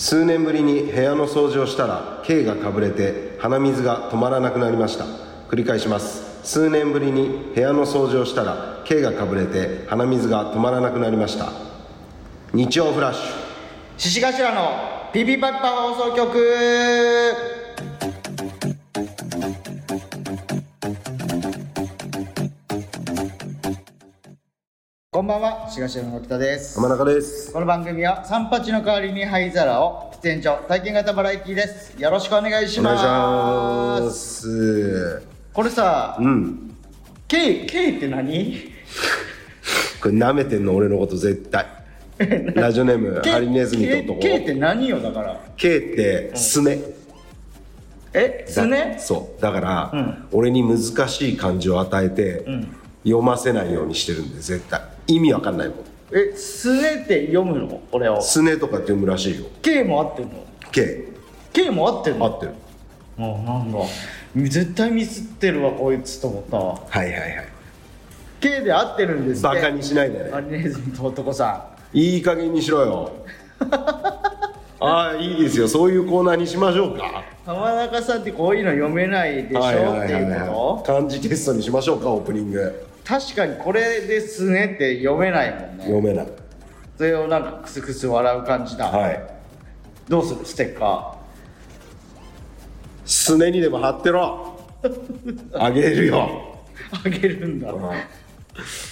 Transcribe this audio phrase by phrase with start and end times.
[0.00, 5.04] 数年ぶりに部屋の掃除をしたら K がかぶれて鼻水が止まらなくなりました。
[5.50, 6.40] 繰り返します。
[6.42, 11.52] 数年ぶりに部屋の掃除をしたら K がかぶれて鼻水が止まらなくなりました。
[12.54, 13.22] 日曜フラッシュ。
[13.98, 17.59] 獅子頭のピピパッパ放送局
[25.20, 26.76] こんばんは獅子頭の沖田です。
[26.80, 27.52] 浜中です。
[27.52, 31.92] この番組は三八の代わりに灰皿を喫煙所体験型バラエティです。
[32.00, 35.22] よろしくお願いしお願ますいします。
[35.52, 36.74] これさうん。
[37.28, 38.72] K, K って何？
[40.00, 41.66] これ舐めてんの俺のこと絶対。
[42.56, 44.20] ラジオネームハリネズミと男。
[44.20, 45.38] K って何よだから。
[45.58, 46.80] K ってすね、
[48.14, 49.42] えすねそう。
[49.42, 50.24] だから、うん。
[50.32, 52.74] 俺に難しい漢字を与えて、ん。
[53.04, 54.80] 読ませないようにしてるんで絶対
[55.14, 55.76] 意味わかんないもん。
[56.12, 57.80] えすねって読むの？
[57.92, 58.20] 俺を。
[58.20, 59.46] すねとかって読むらしいよ。
[59.62, 60.30] K も合ってんの
[60.72, 61.08] ？K
[61.52, 62.26] K も合ってんの？
[62.26, 62.52] 合ってる。
[63.16, 63.78] もうなんだ。
[64.48, 66.80] 絶対ミスってるわこいつと思ったわ。
[66.88, 67.48] はいはいはい。
[68.40, 73.12] K で合ってるんですバカにしないでハねリネズミと男さいい加減にしろよ。
[74.82, 75.68] ああいいですよ。
[75.68, 77.06] そういうコーナーにしましょうか。
[77.06, 77.10] ん
[77.44, 80.26] 浜中さんってこういうの読めないでしょ、はいはいってはいい。
[80.26, 82.60] うこ漢字テストにしましょうかオープニング。
[82.60, 85.84] と確かにこれですねって読めないもんね。
[85.84, 86.28] 読めない。
[86.96, 89.20] それをなんかクスクス笑う感じだ、はい。
[90.08, 90.44] どうする？
[90.44, 91.16] ステッカ
[93.04, 94.58] すねにでも貼ってろ。
[95.54, 97.82] あげるよ、ーあげるんだ、うん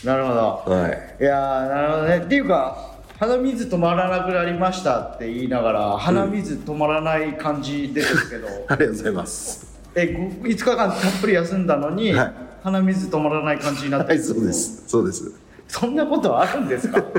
[0.04, 0.34] なるほ
[0.66, 0.72] ど。
[0.74, 1.16] はい。
[1.20, 2.18] いやーなるほどね。
[2.18, 9.78] っていうか鼻水止まらなくなりましたって言いながら鼻水止まらない感じ出てるけど、 ありがとうございます。
[9.94, 12.32] えご5日間たっぷり休んだのに、はい
[12.70, 14.18] 鼻水止まらない感じになってる。
[14.18, 14.84] はいそうです。
[14.88, 15.32] そうです。
[15.66, 17.02] そんなことあるんですか？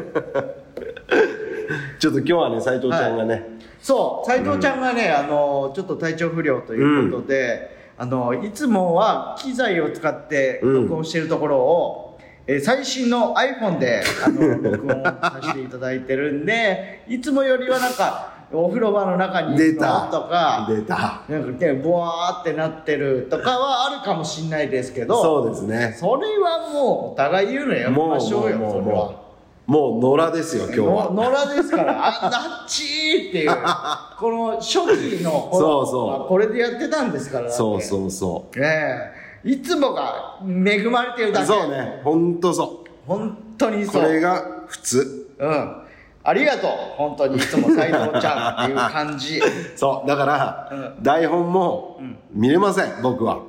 [1.99, 3.43] ちょっと今日はね斉藤ちゃんがね、
[3.81, 10.73] そう斉藤ちゃんがね、あのちょっと体調不良ということで、あのいつもは機材を使ってうん。
[10.83, 12.05] 録音しているところを、
[12.47, 20.07] えー最新の iPhone であの録音させていただいてるんでいつもよりはなんかお風呂場の中にいるの出た。
[20.11, 21.21] とか出た。
[21.29, 25.95] なんかねボワーってなってるとかはあるかもしれないですけどそうですね。
[25.97, 29.29] それはもうお互い言うのやめましょうよもうそれは。
[29.67, 31.11] もうもう野良ですよ今日は。
[31.11, 33.51] の野良ですから、あ、ナッチーっていう、
[34.17, 34.79] この初
[35.19, 36.07] 期の頃そうそう。
[36.07, 38.59] はこれでやってたんですから、そうそうそう。
[38.59, 39.11] え
[39.45, 39.49] え。
[39.49, 41.45] いつもが恵まれてるだけ。
[41.45, 42.01] そうね。
[42.03, 44.03] 本当そ本当にうそう。
[44.03, 45.29] これが普通。
[45.37, 45.78] うん。
[46.23, 46.71] ありがとう。
[46.97, 49.39] 本当にいつも斎藤ちゃんっていう感じ。
[49.75, 50.69] そうだから、
[50.99, 51.99] う台本も
[52.31, 53.39] 見れません僕は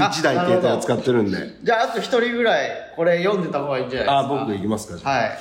[0.00, 4.40] あ1台携帯を使ってるんでじゃあ、あと一人ぐらい、これ読んでた方がいいんじゃないあですか？
[4.46, 5.38] 僕いきますかじゃあはい。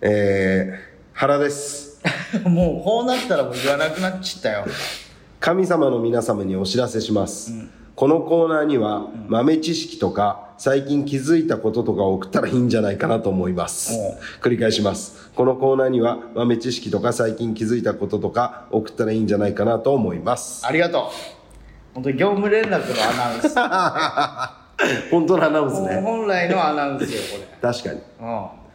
[0.00, 2.00] えー、原です
[2.44, 4.64] もうこうなったらもう言わなくなっちゃったよ。
[5.40, 7.52] 神様の皆様にお知らせします、
[7.98, 13.98] このコーナーには豆知識とか最近気づいたこととかを送ったらいいんじゃないかなと思います。
[14.40, 15.32] 繰り返します。
[15.34, 20.64] このコーナーには豆知識とか最近気づいたこととか送ったらいいんじゃないかなと思います。
[20.64, 21.94] ありがとう。
[21.94, 25.10] 本当に業務連絡のアナウンス。
[25.10, 26.00] 本当のアナウンスね。
[26.00, 27.72] 本来のアナウンスよこれ。
[27.72, 28.00] 確かに。
[28.20, 28.67] うん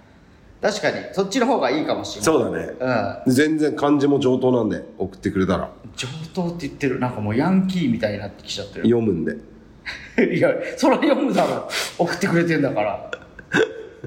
[0.64, 2.24] 確かにそっちの方がいいかもしれない。
[2.24, 3.22] そうだね。
[3.26, 3.34] うん。
[3.34, 5.70] 全然漢字も上等なんで送ってくれたら。
[5.98, 7.00] 上等って言ってる。
[7.02, 8.86] なんかもうヤンキーみたいになってきちゃってる。
[8.86, 9.36] 読むんで。
[10.34, 11.68] いやそれは読むだろ。
[11.98, 13.12] 送ってくれてんだから。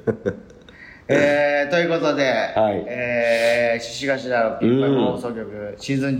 [1.09, 2.85] えー、ということで、はい。
[2.89, 6.17] えー、獅子頭のピンパイうん放送局シーズン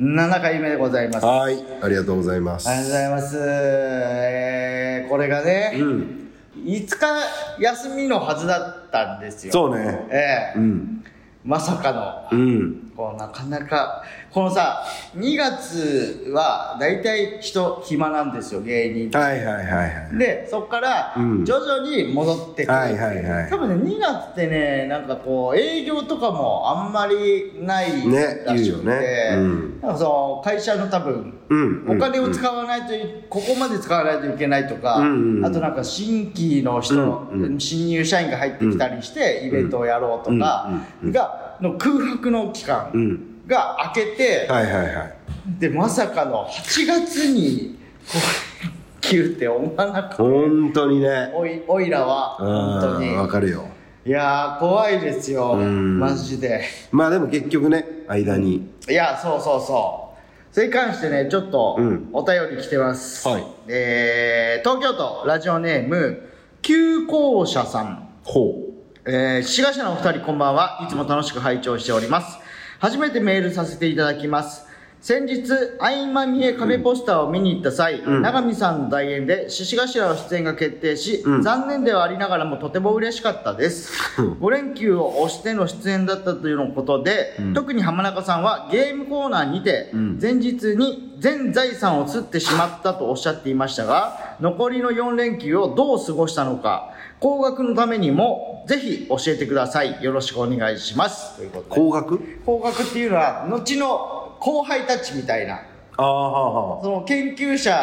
[0.00, 1.24] 17回目でございます。
[1.24, 1.64] はい。
[1.80, 2.68] ありがとうございます。
[2.68, 3.38] ありがとうございます。
[3.40, 6.23] えー、これがね、うん
[6.56, 9.52] 5日休みのはずだったんですよ。
[9.52, 10.06] そうね。
[10.10, 10.58] ええ。
[10.58, 11.04] うん。
[11.44, 12.92] まさかの、うん。
[12.96, 14.02] こうなかなか、
[14.34, 14.82] このさ、
[15.16, 19.16] 2月は大体人暇なんですよ、芸人。
[19.16, 21.44] はいはいはいはいで、そこからうん。
[21.44, 22.76] 徐々に戻ってくる。
[22.76, 23.48] はいはいはい。
[23.48, 29.28] 多分ね、2月ってね、なんかこう、営業とかもあんまりないねらしくて、言うよね。
[29.34, 29.80] うん。
[29.80, 32.98] なんかそう、会社の多分、うんお金を使わないとい、
[33.30, 35.36] ここまで使わないといけないとか、うんうん。
[35.38, 37.60] うんあとなんか新規の人、うんうん。
[37.60, 40.68] 新入社員が入ってきたりして、イベントをやろうとか
[41.02, 41.12] うんうん。
[41.12, 42.90] が、の空白の期間。
[42.92, 45.14] うんが明けて、はいはいはい
[45.58, 47.78] で、まさかの8月に、
[48.10, 50.16] こう、切るって思わなかった。
[50.16, 53.10] 本当にねおい、おいらは、本当に。
[53.10, 53.68] うんわかるよ
[54.06, 55.52] いやー、怖いですよ。
[55.52, 56.62] うんマジで。
[56.90, 60.14] まあでも結局ね間にいや、そうそうそ
[60.50, 60.54] う。
[60.54, 63.26] それに関してね、ちょっとうんお便り来てます。
[63.26, 66.28] はいえー、東京都ラジオネーム、
[66.62, 68.08] 急行者さん。
[68.24, 68.60] ほ
[69.06, 70.80] えー、志賀社のお二人こんばんは。
[70.86, 72.43] いつも楽しく拝聴しております。
[72.78, 74.66] 初めてメールさせていただきます。
[75.04, 75.42] 先日、
[75.78, 78.22] 合間見え壁ポスターを見に行った際、うん。
[78.22, 81.42] 長見さんの代演で獅子頭の出演が決定し、うん。
[81.42, 83.92] 残念ではありながらもとても嬉しかったです。
[84.16, 87.52] 5連休を押しての出演だったというのことで、うん。
[87.52, 90.18] 特に浜中さんはゲームコーナーにて、うん。
[90.18, 96.93] 前日に全財産を釣ってしまったとおっしゃっていましたが、残りの4連休をどう過ごしたのか、
[97.24, 100.04] 高額のためにも、ぜひ教えてください。
[100.04, 101.38] よろしくお願いします。
[101.38, 101.80] ということで。
[101.80, 105.62] 高額高額っていうのは、後の後輩たちみたいな、
[105.96, 107.74] ああはその研究者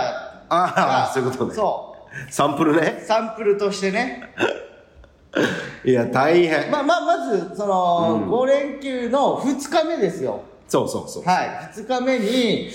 [0.48, 1.96] ああそういうことねそ
[2.30, 2.32] う。
[2.32, 3.02] サンプルね？
[3.04, 4.32] サンプルとしてね。
[5.84, 10.42] いや大変、まあまあ、まず、その、うん5連休の2日目ですよ。
[10.68, 12.70] そうそうそうはい、2日目に、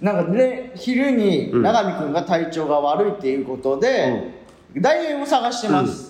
[0.00, 4.36] なんかね、昼にうん永見君が体調が悪いっていうことで、
[4.76, 6.07] 代演を探してます。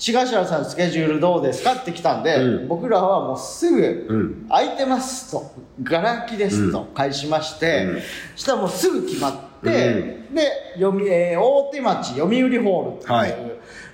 [0.00, 1.74] 志頭さんスケジュールどうですか？
[1.74, 2.68] って来たんで、うん。
[2.68, 5.52] 僕らはもうすぐ、うん空いてますと、
[5.82, 8.00] ガラ空きですと返しまして、うん。
[8.34, 10.24] そしたらもうすぐ決まって、で、
[10.76, 13.36] 読み、えー大手町読売ホールっていう、はい。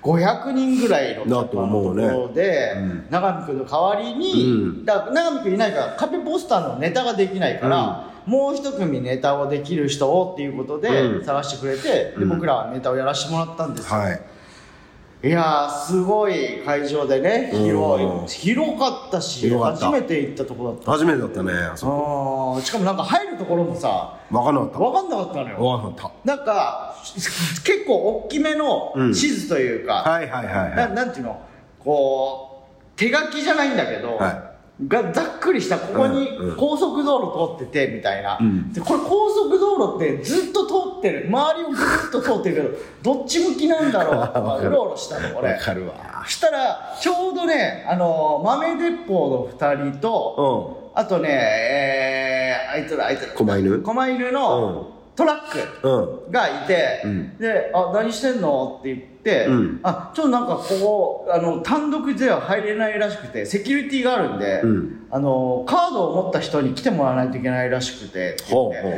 [0.00, 3.06] 500人ぐらいのだところで、うん。
[3.10, 4.84] 永見君の代わりに、うん。
[4.84, 11.24] だから永見君いないから壁ポスターのネタができないから、もう一組ネタをできる人をっていうことでうん。
[11.24, 12.28] 探してくれて、でうん。
[12.28, 14.20] 僕らはネタをやらせてもらったんですよ、はい
[15.24, 18.06] い、やーすごい会場でね広い。
[18.06, 18.26] うん。
[18.26, 20.92] 広かったし初めて行ったとこだった。
[20.92, 24.78] 初めてだったねあそしかもなんか入るところもさ分かんなかった。
[24.78, 25.56] 分かんなかったのよ。
[25.56, 26.96] 分かんなかっなんか
[27.64, 30.92] 結構大きめの地図というか、たはいはいはいはない。
[30.92, 31.40] なんていうの？
[31.78, 34.55] こう手書きじゃないんだけど、は
[34.86, 36.56] がざっくりしたここにうんうん。
[36.56, 38.72] 高速道路通っててみたいな、うん。
[38.72, 41.26] でこれ高速道路ってずっと通ってる。
[41.28, 42.56] 周りをぐるっと通ってる
[43.02, 45.54] けどどっち向きなんだろうとわか うろうろしたのい俺。
[45.54, 45.94] 分かるわ。
[46.24, 53.28] そしたらちょうどねあの豆鉄砲の2人とうあとねえー、あいつらあいつら。
[53.32, 53.78] 狛犬？
[53.82, 57.36] 狛犬のトラック、がいて、うん。
[57.38, 59.80] で「あ何してんの?」って言って「うん。
[59.82, 65.06] あちょっとなんかここあの単独では入れないらしくてセキュリティがあるんで、うん。
[65.10, 68.36] あのカードを持った人に来てもらわないといけないらしくて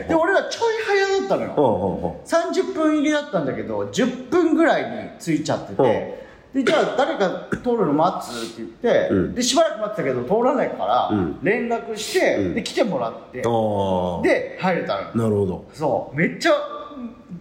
[0.09, 9.35] で俺らちょい早だったのよ、ほうほうほ30分入りだったんだけど10分ぐらいに着いちゃっててでじゃあ誰か通るの待つって言って、うん。
[9.35, 11.39] でしばらく待ってたけど通らないから、うん。
[11.43, 12.55] 連絡して、うん。
[12.55, 15.01] で来てもらって、うああで入れたの。
[15.03, 15.65] よなるほど。
[15.75, 16.17] そう。
[16.17, 16.53] めっちゃ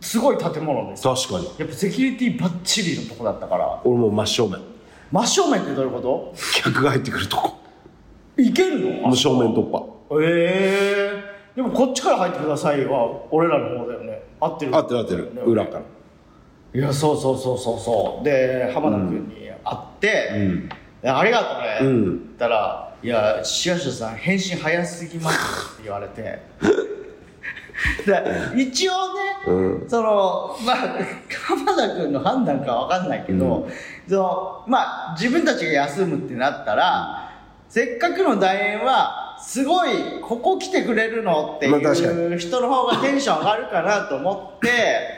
[0.02, 1.04] すごい建物です。
[1.04, 1.46] 確かに。
[1.58, 3.82] やっぱセキュリティバッチリのとこだったから。
[3.86, 4.60] 俺もう真正面。
[5.12, 6.02] 真正面ってどういうこ
[6.56, 7.58] 客が入ってくるとこ。
[8.36, 9.08] といけるの？
[9.08, 9.86] もう正面突破。
[10.22, 14.22] ええでもこっちから入ってくださいは俺らの方だよね。
[14.40, 14.76] 合ってる。
[14.76, 15.32] 合ってる合ってる。
[15.46, 15.82] 裏から
[16.74, 18.26] いやそうそうそうそうそう。
[18.26, 20.70] で浜田君に会って、うん。
[21.02, 22.04] でありがとうね、うん。
[22.04, 26.40] 言ったら「いやシアシャさん返信早すぎます」って言われて。
[28.06, 28.98] で一応ね、
[29.48, 29.90] うん。
[29.90, 30.78] そのまあ
[31.46, 37.32] 浜田君の判断かわかんないけど、うそのまあ自分たちが休むってなったら、
[37.70, 39.90] せっかくの大演はすごい
[40.22, 44.70] ここ来てくれるのっていう人の方がテンション上がるかなと思って、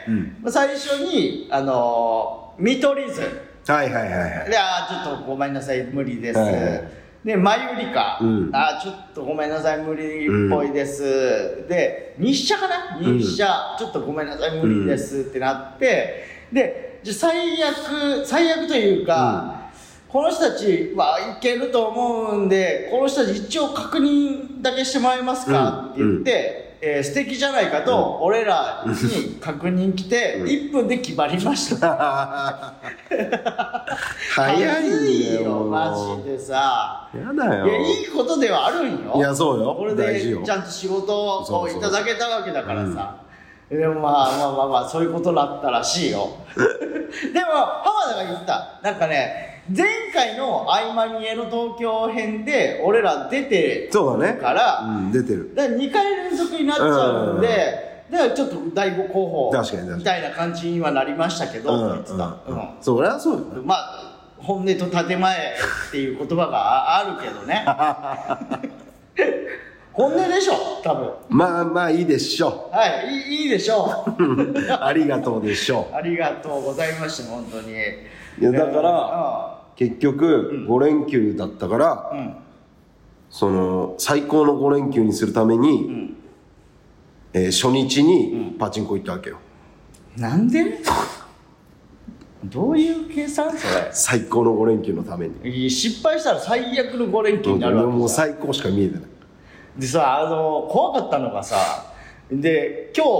[0.08, 0.36] うん。
[0.42, 3.20] まあ最初にあの見取り図。
[3.66, 4.50] はいはいはいはい。
[4.50, 6.38] で、あーちょっとごめんなさい、無理です。
[6.38, 6.54] はい。
[6.54, 8.50] はいで、マユリカ、うん。
[8.50, 11.66] あーちょっとごめんなさい、無理っぽいです。
[11.68, 12.98] で、日射かな？
[12.98, 13.18] うん。
[13.18, 19.59] 日射、ちょっとごめんなさい、無理ですってなって、で、じゃあ最悪、最悪というか、
[20.12, 26.20] この人たちはいけると思うんで、この人たち一応確認だけしてもらえますか、うん。
[26.20, 30.46] って言って、えー素敵じゃないかと、俺らに確認来て、うん。
[30.46, 32.74] 1分で決まりました。
[34.34, 35.64] 早いよ。
[35.66, 37.08] マジでさ。
[37.14, 37.66] やだよ。
[37.66, 39.12] いやいいことではあるんよ。
[39.14, 39.76] いやそうよ。
[39.78, 43.16] これでちゃんと仕事をいただけたわけだからさ。
[43.70, 46.30] でもまあまあまあまあそういうことだったらしいよ。
[46.56, 47.46] でも
[47.84, 48.80] 浜田が言った。
[48.82, 54.38] なんかね前回の「合間見えの東京編」で俺ら出てそうだね。
[54.40, 55.52] からうん出てる。
[55.54, 59.62] だから2回連続になっちゃうんで、だからちょっと第5候補
[59.96, 62.04] みたいな感じにはなりましたけど、うんうんうん。
[62.80, 67.64] そりゃそうよまあ本音と建前っていう言葉がああるけどね。
[69.92, 71.10] 本音でしょ多分。
[71.28, 74.22] まあまあいいでしょはいいいでしょう。
[74.24, 77.72] う ありがとうでしょありがとうございました本当に。
[77.72, 82.18] いやだからう結局5連休だったから、うん。
[82.18, 82.34] うん
[83.32, 86.16] その最高の5連休にするために、ん。
[87.32, 89.38] えー初日にパチンコ行ったわけよ、
[90.16, 90.80] なんで？
[92.44, 93.56] どういう計算？
[93.56, 93.88] それ。
[93.92, 95.34] 最高の5連休のために。
[95.48, 99.04] いい失敗したら最悪の5連休になるわけもう最高しか見えてない。
[99.78, 101.89] でさあの怖かったのがさ
[102.32, 103.10] で今日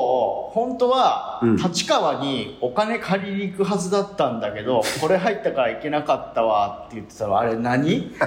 [0.53, 1.57] 本当はうん。
[1.57, 7.39] 立川にお金借りに行くはずだったんだけど、 これ入ったから行けなかったわって言ってたの。
[7.39, 7.89] あれ何？
[8.13, 8.19] 立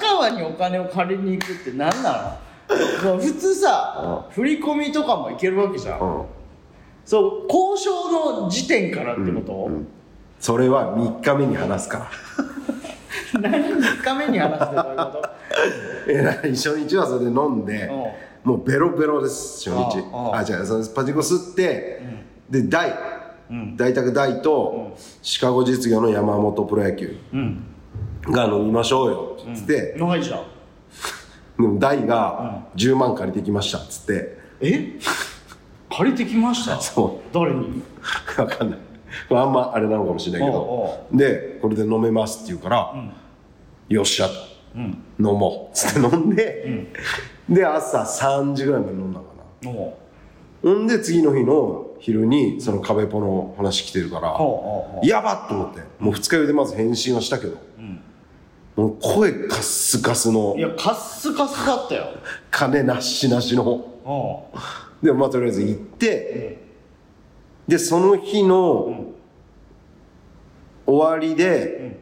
[0.00, 2.36] 川にお金を借りに行くって何な
[3.04, 3.16] の？
[3.18, 6.22] 普通さ振り込みとかも行けるわけじゃん、うん。
[7.04, 9.88] そう交渉の時点からってこと、うん
[10.38, 11.98] それは3日目に話すか
[13.34, 13.40] ら。
[13.40, 15.22] 何3日目に話してどういうこと？
[16.08, 17.90] えな初日はそれで飲んで
[18.46, 20.04] もうベロベロです初日。
[20.12, 22.00] あああ違うそのパチンコ吸って、
[22.48, 22.92] で大。
[23.50, 23.76] うん。
[23.76, 27.64] 大宅大と、シカゴ実業の山本プロ野球うん。
[28.22, 29.52] が飲みましょうよって。
[29.52, 30.42] 言って、長いじゃん。
[31.60, 34.38] でも大が10万借りてきましたっつって。
[34.60, 34.98] え？
[35.90, 36.80] 借りてきました？
[36.80, 37.66] そ誰に？
[37.66, 37.82] う
[38.36, 38.78] 分かんない。
[39.30, 41.08] あんまあれなのかもしれないけど。
[41.12, 42.94] でこれで飲めますって言うから、
[43.88, 44.32] よっしゃと。
[44.76, 45.02] うん。
[45.18, 45.76] 飲もう。
[45.76, 46.92] っつって飲んで、
[47.48, 49.26] で朝3時ぐらいまで飲んだか
[49.62, 49.70] な。
[49.70, 49.96] お
[50.62, 54.36] ほんで次の日の昼にその壁ポの話来てるから、
[55.02, 55.80] やばっと思って。
[55.98, 57.58] もう二日酔いでまず返信はしたけど、
[58.74, 62.06] もう声カッスカスのいやカッスカスだったよ。
[62.50, 63.64] 金なしなしの。
[63.64, 64.50] お
[65.02, 66.58] でまあとりあえず行って、
[67.68, 69.12] でその日の
[70.84, 72.00] 終わりで、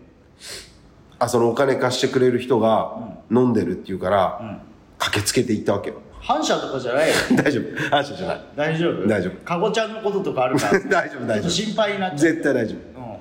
[1.19, 4.61] あそのお金貸してくれる人が飲んでるって言うから、
[5.05, 5.97] 駆けつけて行ったわけよ。
[6.21, 7.15] 反射とかじゃないよ。
[7.37, 7.65] 大丈夫。
[7.91, 8.41] 反射じゃない。
[8.57, 9.07] 大丈夫？
[9.07, 9.45] 大丈夫。
[9.45, 10.81] かごちゃんのこととかあるから。
[10.89, 11.51] 大丈夫大丈夫。
[11.51, 12.19] 心配になっちゃう。
[12.19, 13.01] 絶対大丈夫。
[13.01, 13.13] うん。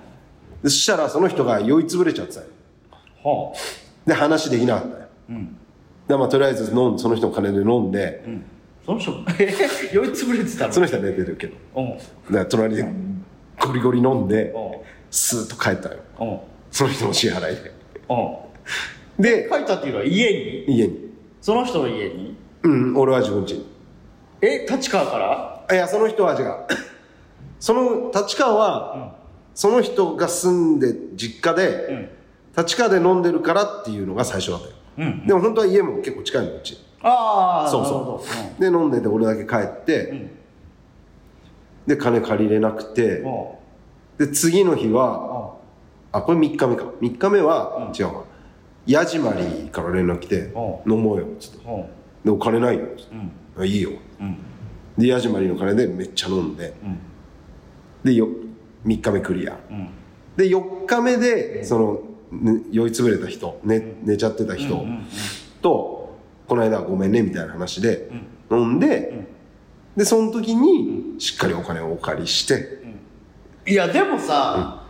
[0.64, 2.46] でそしたらその人が酔いつぶれちゃってたよ
[3.22, 3.54] ほ
[4.06, 5.06] で話できなかったよ。
[5.30, 5.58] ううん。
[6.08, 8.46] でまあとりあえず飲んその人の金で飲んで、うん。
[8.86, 9.54] その人え
[9.92, 10.74] 酔いつぶれてたの？
[10.74, 11.56] その人は寝てるけど。
[11.76, 11.90] うん。
[11.90, 12.86] だから隣で
[13.60, 14.72] ゴリゴリ飲んでうん。
[15.12, 16.00] スーッと帰ったよ。
[16.22, 16.40] うん。
[16.72, 17.72] その人の支払いで。
[18.10, 19.22] うん。
[19.22, 20.78] で書いたっていうのは家に？
[20.78, 21.13] 家に
[21.44, 22.38] その人の家に？
[22.64, 23.56] うん俺は自分家。
[23.56, 23.68] に
[24.42, 25.66] え立川から？
[25.68, 26.56] あいやその人は違う。
[27.60, 29.16] その立川は、
[29.54, 32.10] その人が住んで実家で、うん。
[32.64, 36.78] 立川で飲んでるからっていうのが最初だったよ、うんでも本当は家も結構近いのうち。
[37.02, 38.24] ああそうそ
[38.58, 38.62] う。
[38.62, 40.32] で飲んでて俺だけ帰って、ん。
[41.88, 43.22] で金借りれなくて
[44.18, 45.60] で次の日うはお
[46.14, 46.86] あこれ3日目か。
[47.02, 48.24] 3日目は、違うわ
[48.86, 51.90] ヤジマリーから連絡来てう飲もうよっつって。
[52.26, 53.92] でお金ないよっつっていいよ。
[54.20, 54.38] うん。
[54.98, 56.74] でヤジマリーの金でめっちゃ飲んで。
[56.84, 57.00] うん。
[58.04, 58.28] でよ
[58.86, 59.58] 3日目クリア。
[59.70, 59.90] うん。
[60.36, 64.86] で4日目でその、ね酔いつぶれた人、ね、寝ちゃってた人
[65.62, 68.10] と、この間はごめんねみたいな話で
[68.52, 69.28] 飲んで、
[69.96, 72.82] でその時にしっかりお金をお借りして。
[73.66, 74.84] いやでもさ、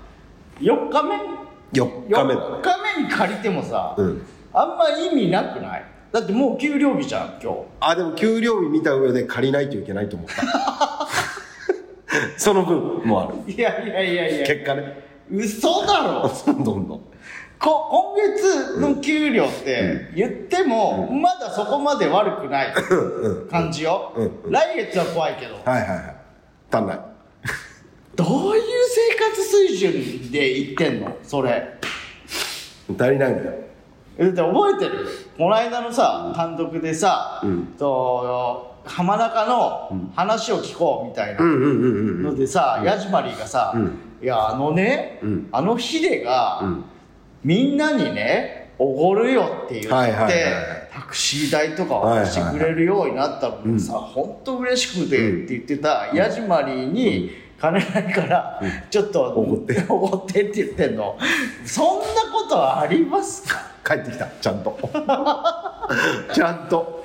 [0.60, 1.43] 4日目
[1.74, 2.58] 4 4日目だね。
[2.62, 4.26] 日目に借りてもさ、うん。
[4.54, 5.86] あんま意味なくない？
[6.12, 7.58] だってもう給料日じゃん今日。
[7.80, 11.08] あでも給料日見た上で借りないといけないと思った。
[12.38, 13.52] その分もある。
[13.52, 14.46] いやいやいやいや。
[14.48, 15.02] 結果ね。
[15.32, 16.30] 嘘だろ！
[16.46, 16.88] どんどん。
[16.88, 17.02] どん
[17.60, 22.74] こ今月の給料って言っても、まだそこまで悪くない
[23.50, 24.52] 感じよ、うん。
[24.52, 25.56] 来月は怖いけど。
[25.64, 26.16] はいはいはい。
[26.70, 27.00] 足んない
[28.16, 28.64] どういう
[29.10, 31.18] 生活水準で言ってんの？
[31.24, 31.80] それ。
[32.88, 33.54] 足りないのよ。
[34.20, 35.08] だって覚えてる？
[35.38, 37.66] この間のさ単独でさ、うん。
[37.78, 43.98] と浜中の話を聞こうみたいなのでさ、ヤジマリーがさ、うん。
[44.22, 45.50] いやあのね、うん。
[45.52, 46.84] あのヒデが、うん。
[47.44, 50.90] みんなにねおごるよって言って、はいはいはいはい。
[50.94, 57.32] タクシー代とか渡してくれるようになったのにさ、本当嬉しくてって言ってた、ヤジマリーに
[57.64, 59.86] 金ないから、ちょっとおごって。
[59.88, 61.18] おごってって言ってんの。
[61.64, 63.62] そんなことありますか？
[63.86, 64.78] 帰ってきたちゃんと。
[66.34, 67.02] ちゃんと。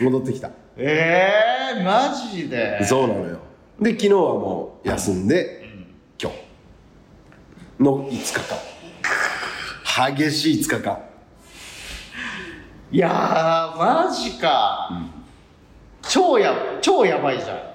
[0.00, 0.48] 戻ってきた。
[0.76, 1.28] え
[1.76, 2.84] えー、マジで？
[2.84, 3.38] そうなのよ。
[3.80, 5.64] で昨日はもう休んで、
[6.22, 6.36] 今日。
[7.82, 10.14] の5日間。
[10.16, 10.98] 激しい5日間。
[12.92, 14.88] いやーマジか、
[16.08, 17.73] 超や超やばいじゃん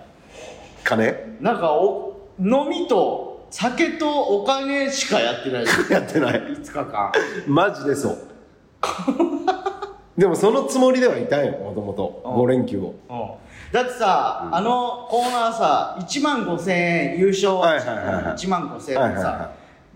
[0.89, 1.37] 金？
[1.41, 5.65] なんかお飲みと酒とお金しかやってない。
[5.89, 6.41] やってない。
[6.41, 7.11] 5日間。
[7.47, 8.17] マジでそう。
[10.17, 12.21] でもそのつもりではいたんよもともと。
[12.25, 12.33] うん。
[12.43, 12.95] 5連休を。
[13.09, 13.29] うん。
[13.71, 17.55] だってさ、あのコーナーさ1万5000円優勝。
[17.55, 18.23] はいはいはいはい。
[18.35, 19.49] 1万5000円のさ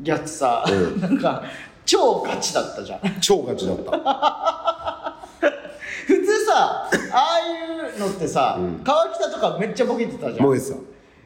[0.04, 1.02] やつさ、うん。
[1.02, 1.44] なんか
[1.86, 3.00] 超ガチだったじゃん。
[3.20, 4.83] 超ガチだった
[6.08, 7.40] 普通さああ
[7.88, 10.46] いうのってさ、川北とかめっちゃボケてたじゃん。
[10.46, 10.76] もえさ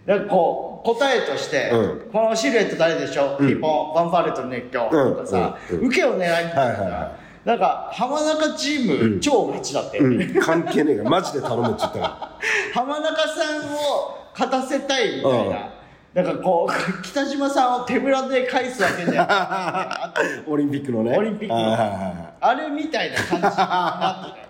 [0.05, 2.12] なんかこう答えとして、うん。
[2.12, 3.36] このシルエット誰でしょ？
[3.39, 5.77] う、ピンポンファンファーレと熱狂とかさ、うん。
[5.77, 5.81] うん。
[5.81, 5.88] うん。
[5.89, 7.12] 受けを狙いに行ったじゃん、はいはいは
[7.43, 10.34] なんか浜中チーム、超ガチだって、うん。
[10.41, 11.10] 関係ねえから。
[11.10, 12.31] マジで頼むって言ったか
[12.74, 15.69] 浜中さんを勝たせたいみたいな、
[16.13, 20.13] なんかこう北島さんを手ぶらで返すわけじゃ
[20.48, 20.48] ん。
[20.50, 21.17] オリンピックのね。
[21.17, 22.27] オリンピックの。
[22.39, 24.43] あれみたいな感じになってい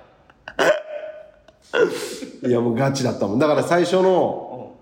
[2.46, 3.40] いやもうガチだったもん。
[3.40, 4.76] だから最初の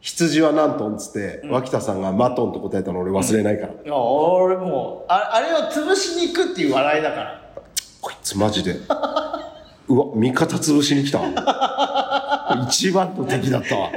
[0.00, 7.40] 羊は何トンっつって、脇田さんがマトンと答えたの俺忘れないから、いや俺もうああれを潰しに行くっていう笑いだから。
[8.00, 8.76] こいつマジで。
[9.86, 11.20] うわ味方潰しに来た
[12.68, 13.90] 一番の敵だったわ。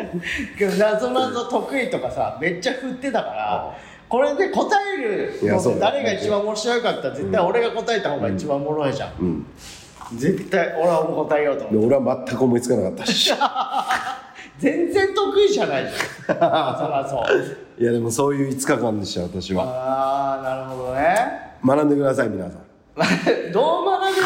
[0.58, 3.78] けど謎々得意とかさめっちゃ振ってたから
[4.10, 5.34] これで答える
[5.80, 9.46] 誰が一番面白いかったら絶対俺が答えた方が一番おもろいじゃん、うん
[10.16, 11.90] 絶対俺はもう答えようと思って。
[11.90, 13.34] で俺は全く思いつかなかったし。
[14.60, 16.36] 全然得意じゃないじゃん。
[16.36, 17.24] そらそ
[17.80, 17.82] う。
[17.84, 19.64] いやでもそういう5日間でした私は。
[19.66, 21.54] ああなるほどね。
[21.64, 22.62] 学んでください皆さん。
[23.52, 24.18] どう学べばいいの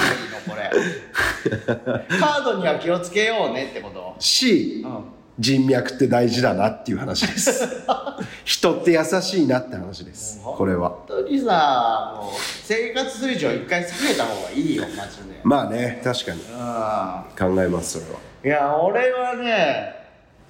[0.48, 2.18] これ。
[2.18, 4.16] カードには気をつけようねってこと？
[4.20, 5.04] し、うん
[5.42, 7.68] 人脈って大事だなっていう話です。
[8.46, 10.40] 人って優しいなって話です。
[10.44, 12.34] これは本当にさもう
[12.64, 15.42] 生活水準一回下げた方がいいよマジで。
[15.44, 16.42] まあね確かに。
[16.42, 17.56] うん。
[17.56, 18.20] 考えますそれは。
[18.44, 19.96] いや俺はね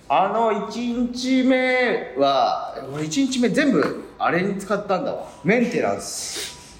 [0.09, 5.25] あの1日目は俺1日目全部あれに使ったんだわ。
[5.45, 6.79] メンテナンス。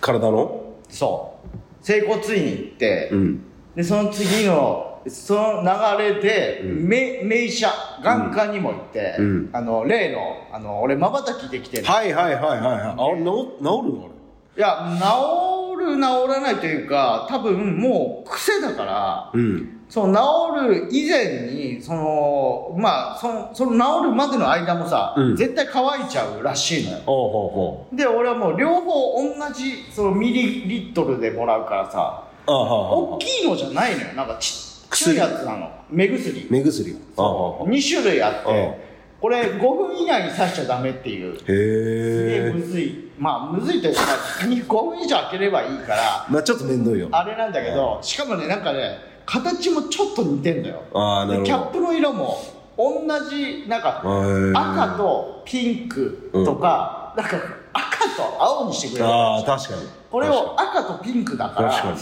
[0.00, 0.62] 体の？
[0.88, 1.56] そう。
[1.80, 3.44] 整骨院に行って、うん。
[3.76, 7.68] でその次のその流れで、め名医者
[8.02, 9.50] 眼科にも行って、うん。
[9.52, 12.80] あの例のあの俺まばたきできてるはいはいはいはいはい。
[12.80, 13.24] あ治治る
[13.62, 14.10] の？
[14.56, 19.78] いや治る治らないというか多分もう癖だからあれうん。
[19.88, 20.14] その
[20.68, 25.36] 治る以前にそのまあそのその治るまでの間もさ、うん。
[25.36, 26.98] 絶対乾いちゃうらしいのよ。
[27.04, 34.12] ほうほうほで俺はもう両方同じそのミリリットルでもらうからさ大きいのじゃないのよ。
[34.14, 44.00] なんかちっちゃいやつなの目薬目薬ああはあは2種類あっうんてこれ5分以内に刺しちゃダメっていうへえむずいまあむずいというか
[44.42, 50.82] 5分以上開ければいいからまあちょっと面倒いよあれなんだけどしかもねなんかね形もちょっと似てんだよ。
[50.92, 51.44] ああなるほど。
[51.44, 52.38] でキャップの色も
[52.76, 54.02] 同じなんか
[54.54, 57.36] 赤とピンクとか、なんか
[57.72, 59.88] 赤と青にしてくれるああ確かに。
[60.10, 61.98] これを赤とピンクだから確かに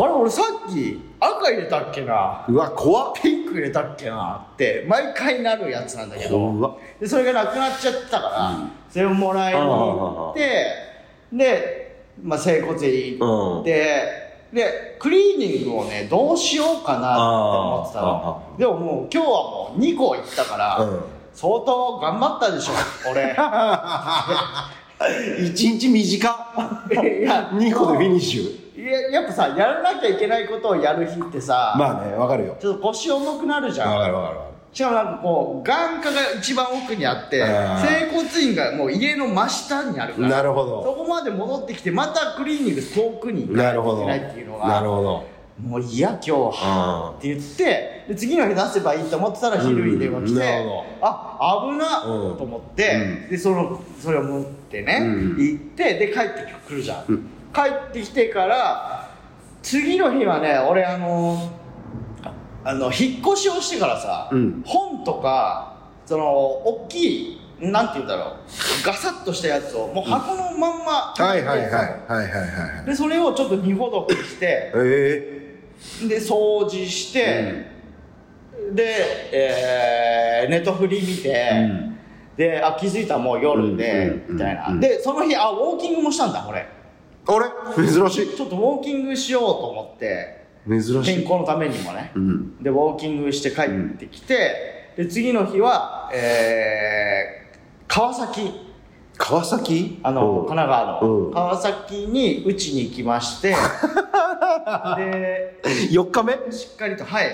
[0.00, 2.44] あれ俺さっき赤入れたっけな？
[2.48, 3.12] うわ怖っ。
[3.20, 6.78] ピンク入れたっけなって毎回なるやつなんだけど。
[7.00, 8.58] でそれがなくなっちゃったから、
[8.90, 10.66] それをもらいに行って
[11.32, 14.02] で、まあ、整骨院行って、
[14.52, 18.42] でクリーニングをねどうしようかなって思ってたの。
[18.56, 21.00] あでももう今日はもう2個行ったから、うん。
[21.34, 22.72] 相当頑張ったでしょ
[23.10, 23.36] 俺。
[25.44, 26.34] 一日短っ。
[26.92, 27.50] いや。
[27.52, 28.67] 2個でフィニッシュ？
[28.78, 32.56] いややっぱさやらなきゃいけないことをやる日ってさ、まあねわかるよ。
[32.60, 33.96] ちょっと腰重くなるじゃん。
[33.96, 45.26] わかるわかるわかしかもなんかこう眼科が一番奥にあって整骨院がもう家の真下にあるからなるほそどこまで戻ってきてまたクリーニング遠くに行かなるほどないけないっていうのなるがほど。
[45.58, 50.38] もう嫌今日はあって言ってで次の日出せばいいと思ってたら昼に電話来て、うん。
[51.00, 55.36] あ危なうんと思って、でそのそれを持ってね、うん。
[55.36, 59.10] 行ってで帰ってくるじゃん、うん帰ってきてから
[59.62, 61.50] 次の日はね俺あの
[62.64, 64.62] あの引っ越しをしてからさ、うん。
[64.66, 68.34] 本とかその大きいなんて言うんだろう
[68.84, 72.76] ガサッとしたやつをもう箱のまんま、はいはいはいはいはいはい。
[72.76, 75.60] はいでそれをちょっと荷ほどきしてえ
[76.08, 77.70] で掃除して、
[78.72, 78.96] で、
[79.32, 81.98] えーネットフリ見て、うん。
[82.36, 86.58] であ気づいたらもう夜で、うんみたいな、うんでその日あウォーキングもしたんだ俺。
[86.60, 86.77] え
[87.28, 87.86] あれ？
[87.86, 88.36] 珍しい。
[88.36, 91.14] ちょっとウォーキングしようと思って珍しい。
[91.16, 92.62] 健康のためにもね、うん。
[92.62, 98.52] でウォーキングして帰ってきて、で次の日は、えー川崎。
[99.16, 99.98] 川崎？
[100.02, 100.44] あのう。
[100.44, 101.30] ん神奈川の、う。
[101.30, 103.54] ん川崎に打ちに行きまして
[104.96, 105.60] で
[105.90, 106.32] 4日目？
[106.52, 107.26] しっかりとはい。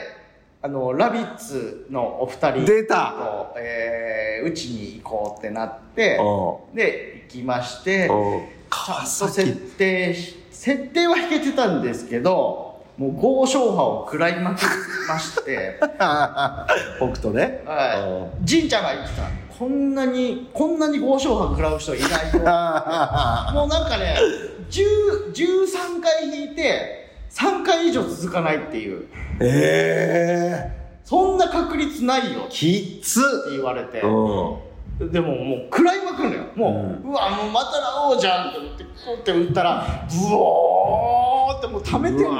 [0.62, 3.14] あのラビッツのお二人出た。
[3.18, 6.74] と、えー、うちに行こうってなってう。
[6.76, 8.08] で行きまして
[8.74, 10.14] うんちゃんと設定
[10.50, 12.64] 設定は引けてたんですけど
[12.96, 14.66] もう豪商派を食らいまくり
[15.08, 15.78] まして。
[15.82, 17.62] 北斗ね。
[17.66, 18.44] はい。
[18.46, 18.68] じん。
[18.68, 19.22] ちゃんが言ってた。
[19.58, 22.38] こんなにこんなに豪商派食らう人いないよ。
[23.52, 24.16] もうなんかね
[24.70, 29.06] 10 13回引いて3回以上続かないっていう。
[29.40, 32.42] ええそんな確率ないよ。
[32.42, 34.00] ってきつ言われて。
[34.02, 34.56] うん
[34.98, 36.44] でももう食らいまくるのよ。
[36.54, 42.30] もう、うわもうまた会おうじゃんって思ってこうって打ったらブオーっもう貯めてんの。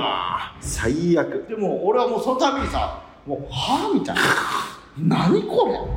[0.60, 1.46] 最悪。
[1.48, 4.22] でも俺はもうそのためにさもうはあみたいな。
[4.98, 5.74] 何これ？
[5.74, 5.88] こ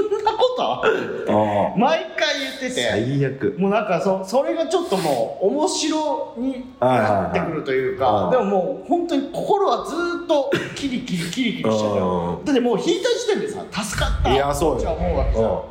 [0.00, 1.74] んなこと？
[1.78, 2.88] 毎回言ってて。
[2.90, 3.56] 最悪。
[3.58, 14.80] もうなんかそそれがちょっともう面白になってくるというかでももう本当に心はずーっとキリキリキリキリしてるうんだってもう引いた時点でさ助かったいやそうよ。
[14.80, 15.62] じゃ思うわけさ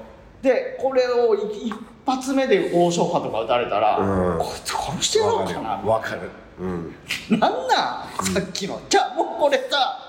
[0.41, 1.73] でこれをい一
[2.05, 4.37] 発目で王将派とか打たれたら、うん。
[4.39, 6.29] こいつ殺してやろうかなわかる。
[6.59, 6.95] うん。
[7.31, 8.25] なんなん？
[8.25, 9.99] さっきの、じゃあもうこれさ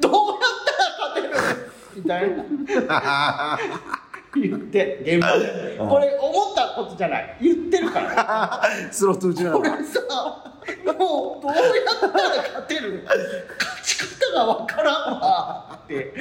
[0.00, 1.71] どうやったら勝てる？
[1.96, 3.58] みたいな。
[4.34, 5.76] 言って現場で。
[5.78, 5.88] うん。
[5.88, 7.36] これ思ったことじゃない。
[7.40, 8.62] 言ってるから。
[8.90, 10.00] スロット打ちなこれさ
[10.86, 13.20] もうどうやったら勝てる勝
[13.82, 13.98] ち
[14.30, 16.14] 方がわからんわって。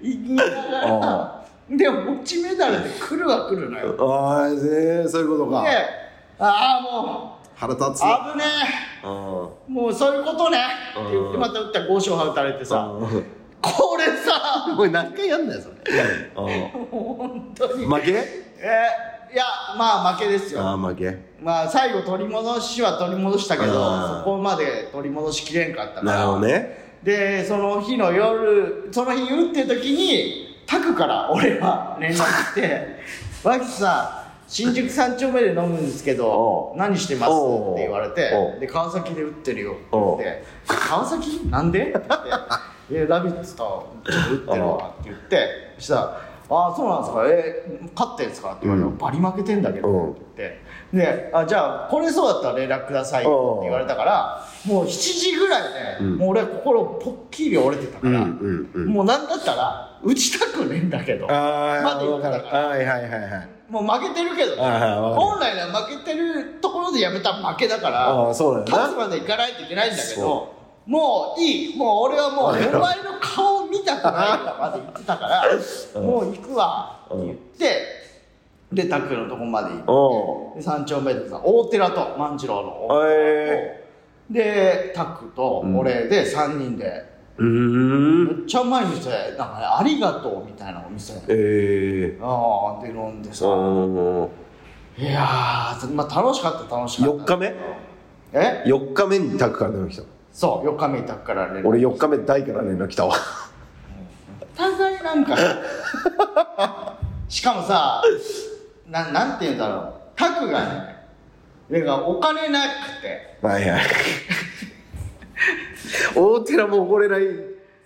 [0.00, 1.44] 言いながら。
[1.70, 3.96] でも持ちメダルで来るは来るのよ。
[4.00, 5.62] ああねそういうことか。
[5.62, 5.68] で
[6.38, 8.02] ああも腹立つ。
[8.02, 8.44] う危ね
[9.02, 9.06] え。
[9.06, 9.74] うん。
[9.74, 10.58] もうそういうことね。
[10.92, 12.78] って言ってうんまた打ったら5勝派打たれてさ。
[12.78, 14.74] うんこれさ。
[14.78, 15.74] おい何回やんだよそれ。
[16.34, 17.84] 本当に。
[17.84, 18.10] うん負け？
[18.12, 18.18] えー
[19.30, 19.44] いや
[19.76, 20.62] まあ負けですよ。
[20.62, 21.14] ああ負け。
[21.42, 24.08] まあ最後取り戻しは取り戻したけどうん。
[24.20, 26.02] そこまで取り戻しきれんかったから。
[26.04, 26.88] なるほどね。
[27.02, 32.86] でその日の夜その日打ってる時にタクから俺は連絡来て
[33.44, 41.40] 「脇さん新宿三丁目で飲むんですけど何してます?」って言われてで川崎で打ってるよって言って「川崎？
[41.50, 42.30] なんで?」って言って
[42.90, 46.20] 「いやラビッツと打ってるわ」って言ってそしたら
[46.50, 47.24] 「ああそうなんですか。
[47.26, 48.96] え勝ってんですか?」って言われて、うん。
[48.96, 50.10] バリ負けてんだけど」うん。
[50.12, 50.18] って。
[50.38, 55.68] 言ってであじゃあこれそうだったら連絡くださいよって言われたからもう7時ぐらいで、
[56.00, 56.16] うん。
[56.16, 58.88] もう俺心ポッキリ折れてたから、うんうんうん。
[58.88, 62.68] もうなんだったら打ちたくねえんだけどあまだ言ってたから。
[62.68, 63.48] はいはいはいはい。
[63.68, 68.72] もう負けてるけどね本来は負けてるところでやめたら負けだからああそうだよな。
[68.72, 70.57] 勝つまでいかないといけないんだけそど
[70.88, 71.76] もういい。
[71.76, 72.80] もう俺はもうお前の
[73.20, 75.44] 顔見たくないとかまで言ってたから
[75.94, 76.06] うん。
[76.06, 76.96] もう行くわ。
[77.06, 77.98] って言って
[78.72, 83.84] でタクのとこまで行って三丁目でさ大寺と万次郎の大寺と、え。
[84.30, 87.04] でタクと俺で3人で、
[87.38, 88.26] うーん。
[88.26, 89.10] めっちゃうまい店。
[89.10, 91.14] なんかねありがとうみたいなお店。
[91.28, 92.18] ええ。
[92.22, 93.46] ああで飲んでさ。
[93.46, 94.28] うん
[94.98, 97.22] いやー、まあ、楽しかった楽しかった。
[97.22, 97.54] 4日目？
[98.32, 100.02] え？4日目にタクから連絡来た
[100.38, 101.66] そう4日目タクから連絡。
[101.66, 103.16] 俺4日目大から連絡来たわ。
[104.40, 105.36] お互いなんか。
[107.28, 108.00] しかもさ
[108.86, 109.94] ななんて言うんだろう。
[110.14, 110.96] タクがね
[111.68, 112.66] なんかお金なく
[113.02, 113.36] て。
[113.44, 113.82] はいはい。
[116.14, 117.22] 大寺もおごれない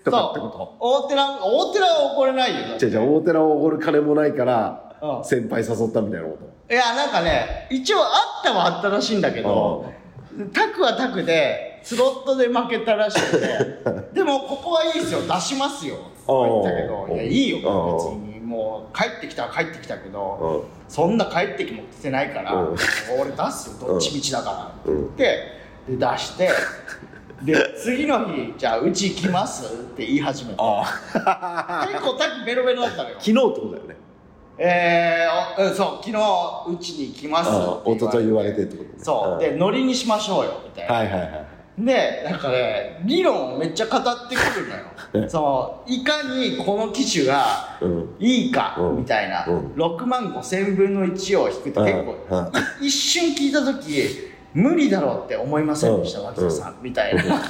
[0.04, 1.06] とかってこそう。
[1.06, 2.76] 大寺大寺は怒れないよ。
[2.76, 5.24] じゃあじゃあ大寺をおごる金もないからうん。
[5.24, 6.38] 先輩誘ったみたいなこ
[6.70, 9.90] いやなんかね一応あったはあったらしいんだけど
[10.52, 14.12] タクはタクでスロットで負けたらしくて。
[14.14, 15.20] でもここはいいですよ。
[15.22, 15.96] 出しますよ。
[16.26, 17.14] とか言ったけどうん。
[17.14, 17.56] いやいいよ。
[17.58, 22.76] うん別にもう帰ってきたら帰ってきたけとどそんな帰ってきも来てないからうん。
[23.20, 23.88] 俺出すよ。
[23.88, 24.92] どっちみちだから。
[24.92, 25.52] って
[25.88, 26.50] 言ってで出して。
[27.42, 30.58] で次の日じゃあうち行きますって言い始めて。
[30.58, 33.16] 結構タクベロベロだったのよ。
[33.18, 33.96] 昨日ってことだよね。
[34.58, 36.18] えー、おうんそう昨日
[36.68, 38.94] うちに行きますって一昨日言われてってことね。
[38.98, 39.40] そう。
[39.40, 44.82] でノリにしましょうよみたいな、はいはいはいでなんかね理論をめっちゃ語ってくるのよ。
[45.26, 48.16] え そういかにこの機種がうん。
[48.18, 48.96] いいかうん。
[48.98, 49.72] みたいな、うん。
[49.74, 56.26] 6万5千分の1を引くと結構、一瞬聞いた時無理だろうって思いませんでした、うん。
[56.26, 57.24] 脇田さん、みたいな。
[57.24, 57.48] なんか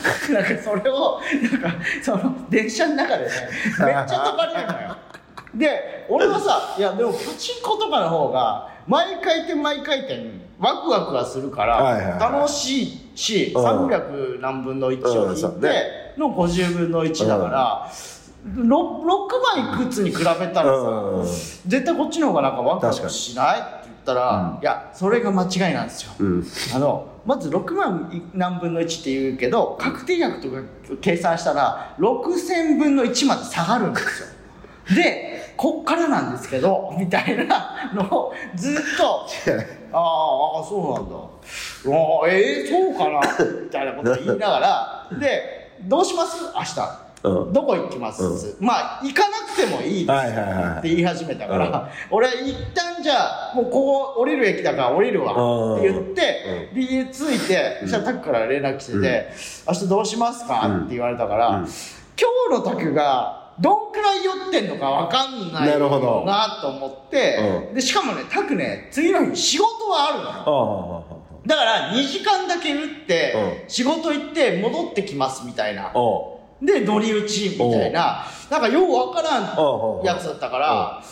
[0.63, 3.31] それをなんかその電車の中でね
[3.81, 4.97] めっちゃ解かれるのよ。
[5.55, 13.89] で俺はさいやでもパチンコとかの方が毎回転毎回転ワクワクはするから、楽しいし、うん。
[13.89, 17.91] 300何分の1をうん引いての50分の1だから、
[18.45, 18.69] 6, 6
[19.63, 21.25] 枚いくつに比べたらさ、うん。
[21.25, 26.13] 絶対こっちの方がなんかワクワクしないって言ったら、いやそれが間違いなんですよ。
[26.19, 26.45] うん。
[26.75, 30.61] あのまず6万何分の1って言うけど確定額とか
[31.01, 34.27] 計算したら6000分の1まで下がるんですよ。
[34.97, 39.29] でこっからなんですけどみたいなのをずっと
[39.93, 41.17] ああそうなんだ。
[41.17, 43.21] ああええそうかな
[43.65, 46.45] みたいなこと言いながらでどうします？
[46.55, 46.99] 明日。
[47.25, 47.53] うん。
[47.53, 50.11] どこ行きます、まあ行かなくてもいいです。
[50.11, 53.71] はいはいはいって言い始めたから、俺一旦じゃあもうこ
[54.15, 55.33] こ降りる駅だから降りるわ。
[55.35, 55.77] うん。
[55.77, 59.29] って言って、で家着いてそしたらタクから連絡来てて、
[59.69, 60.67] 明日どうしますか？
[60.85, 61.55] って言われたから、うん。
[61.61, 61.67] 今
[62.59, 66.07] 日のタクがどんくらい酔ってんのかわかんないなるほど。
[66.07, 71.23] よなと思って、うでしかもねタクね次の日仕事はあるのよ。
[71.47, 75.91] だから2時間だけ打ってう仕事行って戻ってきますみたいな。
[75.95, 78.25] おで乗り打ちみたいな。
[78.51, 81.03] なんかようわからんやつだったから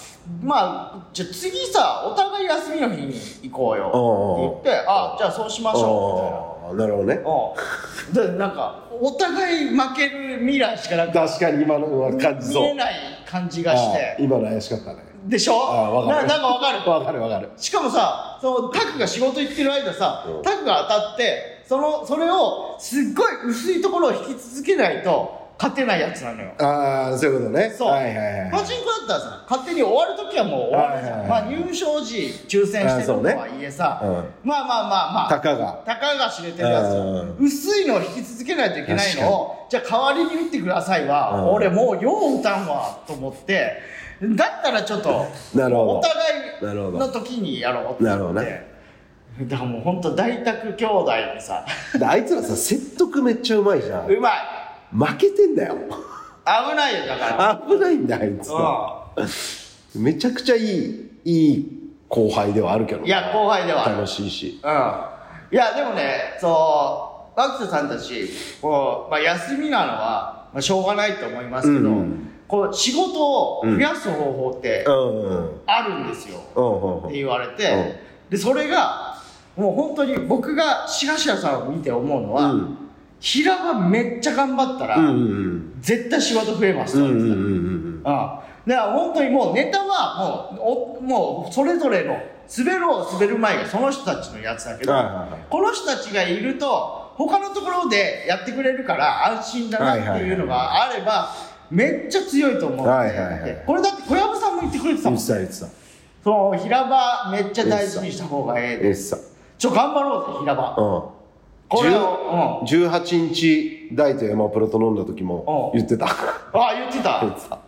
[0.42, 7.14] まあじゃあ次さお互い休みの日に行こうよって言ってあじゃあそうしましょうみたいななるほどね。
[7.14, 12.62] うんでなんかお互い負ける未来しかなんか確かに今のは感じそう。
[12.64, 12.94] 見えない
[13.26, 14.16] 感じがして。
[14.18, 15.04] 今の怪しかったね。
[15.26, 15.54] でしょ？
[15.54, 16.26] あわかる。
[16.26, 16.90] ななんかわかる。
[16.90, 17.50] わかるわかる。
[17.56, 20.42] しかもさそのタクが仕事行ってる間さ、うん。
[20.42, 26.53] タクが当たってそのそれをすっごい薄いところを引き続けないと勝てないやつなのよ。
[26.59, 27.68] ああそういうことね。
[27.77, 31.51] そう、はいはいはいパチンコだったらさ勝手に終わる時はもう終わるじゃん、はいはいはい。
[31.53, 32.16] まあ入賞時
[32.49, 35.29] 抽選してるとはいえさ、あそうねまあまあまあまあ。
[35.29, 35.83] たかが。
[35.85, 37.44] たかが知れてるやつうん。
[37.44, 41.55] 薄いのを引き続けないといけないのをじゃあ代わりに打ってくださいは、うん。
[41.57, 43.83] 俺もうよう打たんわと思って。
[44.23, 45.99] だったらちょっとなるほど。
[45.99, 48.70] お互いの時にやろうってなるほど思って
[49.42, 51.66] だからもう本当大宅兄弟でさ。
[51.99, 54.07] であいつらさ説得めっちゃうまいじゃん。
[54.07, 54.33] うまい
[54.92, 55.76] 負けてんだよ。
[56.44, 57.62] 危ないよだから。
[57.68, 59.07] 危ないんだよあいつは
[59.94, 63.05] めちゃくちゃいいいい後輩ではあるけど。
[63.05, 63.96] いや後輩ではある。
[63.96, 64.61] 楽しいし。
[64.62, 64.70] うん。
[65.53, 66.48] いやでもねそ
[67.37, 68.29] うワクトさんたち
[68.61, 72.31] こう、まあ、休みなのは、まあ、しょうがないと思いますけど、うん。
[72.48, 74.85] こう仕事を増やす方法って
[75.66, 79.16] あるんですよ、うんうんって言われて、でそれが
[79.57, 82.76] もう本当に僕が志頭さんを見て思うのは、うん
[83.20, 87.37] 平場めっちゃ頑張ったら、うんうん絶対仕事増えますと、うんうんうんうんう
[87.98, 88.02] ん。
[88.02, 92.18] だから本当にもうネタはもうおもうそれぞれの
[92.54, 95.28] 滑ろう滑る前がその人たちのやつだけど、はいはいはい。
[95.48, 101.30] この人たちがいると他のところでやってくれるから安心だなっていうのがあれば
[101.70, 102.87] めっちゃ強いと思う。
[102.87, 103.44] はいはいはい。
[103.44, 105.18] でこれだって小籔さんも言ってくれてたもん。
[105.18, 105.66] 言ってた言ってた。
[106.22, 109.16] その平場めっちゃ大事にした方がええで言ってた。
[109.56, 110.76] ちょ頑張ろうぜ平場。
[110.76, 111.19] うん
[111.70, 115.78] これを、うん、18日大と山プロと飲んだ時もうん。
[115.78, 116.06] 言ってた。
[116.06, 117.20] あ言ってた。
[117.22, 117.59] 言ってた。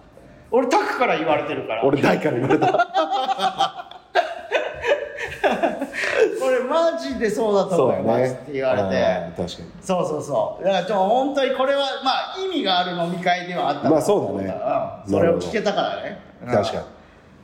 [0.50, 1.84] 俺タクから言われてるから。
[1.84, 2.66] 俺大から言われた。
[6.40, 8.88] これマジでそうだと思いますって言われて。
[8.88, 9.68] うん確かに。
[9.80, 10.64] そうそうそう。
[10.64, 14.54] だからちょ本当にこれはまあ意味がある飲み会ではあったまあそうだね。
[15.06, 15.12] うん。
[15.12, 16.18] それを聞けたからね。
[16.44, 16.78] 確かに。
[16.78, 16.84] に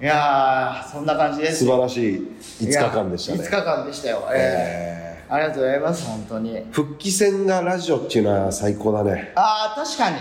[0.01, 3.39] いやーそんな感じです素晴らしい5日間でしたね。
[3.39, 4.23] 5日間でしたよ。
[4.33, 6.07] えええありがとうございます。
[6.07, 6.53] 本当に。
[6.53, 9.33] ー復帰戦がラジオっていうのは最高だね。
[9.37, 10.17] ああ確かに。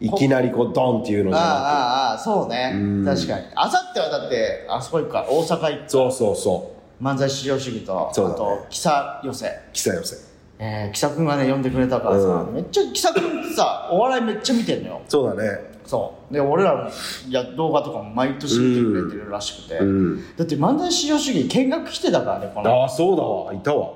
[0.00, 2.72] いきなりこうドンっていうのじゃなああああああそうね。
[2.74, 3.04] うん。
[3.04, 3.46] 確かに。
[3.54, 7.04] あさってはだってあそこ行くから大阪行くくそうそうそう。
[7.04, 8.34] 漫才至上主義と、そうだね。
[8.34, 9.60] あと木佐寄せ。
[9.72, 10.16] 来たよせ。
[10.60, 12.54] えー、木佐君がね呼んでくれたからさ、うん。
[12.54, 15.02] めっちゃ木佐君ってさお笑いめっちゃ見てんのよ。
[15.08, 15.78] そうだね。
[15.84, 16.32] そう。
[16.32, 16.90] で俺らの
[17.28, 20.36] いや動画とかも毎年見てくれてるらしくて、うん。
[20.36, 23.52] だって漫才至上主義見学来てたからねこのああそうだわ。
[23.54, 23.92] いたわ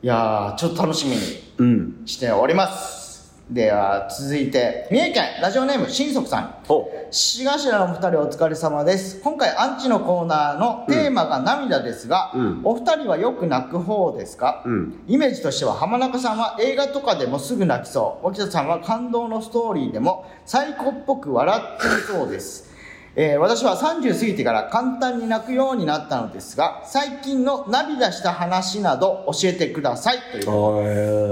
[0.00, 1.22] いやーちょっと楽しみに
[1.58, 3.08] うんしております。
[3.50, 6.54] では続いて三重県ラジオネーム新足さん。
[6.68, 6.88] お。
[7.10, 9.20] 志頭のお二人お疲れ様です。
[9.22, 12.60] 今回アンチのコーナーのテーマが涙ですが、うん。
[12.62, 15.02] お二人はよく泣く方ですか、うん。
[15.08, 18.26] イメージとしては浜中さんは映画とかでもすぐ泣きそう。
[18.26, 22.67] 脇田さんは感動のストーリーでもサイコっぽく笑っていそうです、
[23.20, 30.48] えー私は30過ぎてから簡単に泣くようになったのですが最近の涙した話など教えてくださいという。
[30.48, 30.52] あ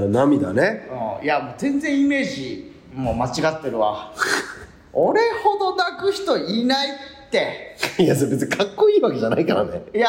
[0.07, 0.88] ー涙ね。
[0.90, 4.12] うんいやもう全然イメージもう間違ってるわ。
[4.92, 7.77] 俺ほど泣く人いないって。
[7.99, 9.83] いやそれ別にかっこいいわけじゃないからね。
[9.94, 10.09] いや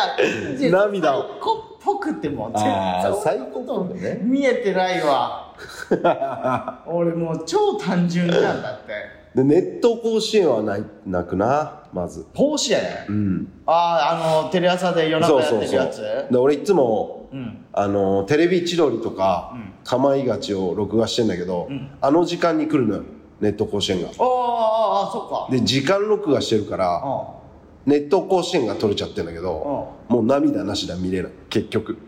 [0.72, 1.22] 涙を。
[1.22, 4.20] サイコっぽくってもう全然サイコっぽくね。
[4.24, 5.54] 見えてないわ。
[6.88, 8.94] 俺もう超単純じゃんだって
[9.38, 11.84] でネット甲子園はない泣くな？
[11.94, 12.26] まず。
[12.36, 12.82] 甲子園？
[13.08, 13.48] うん。
[13.68, 16.02] あああのテレ朝で夜中やってるやつ？
[16.32, 17.66] で俺いつもうん。
[17.72, 19.74] あのテレビ千鳥とか、うん。
[19.84, 21.88] かまいがちを録画してんだけど、うん。
[22.02, 23.04] あの時間に来るのよ
[23.40, 24.08] ネット甲子園が。
[24.08, 24.26] ああ
[25.06, 25.52] ああそっか。
[25.52, 27.28] で時間録画してるからあ
[27.86, 31.32] ネット甲子園が撮れちゃってんだけどもう涙なしでは見れない。
[31.52, 32.00] 結局。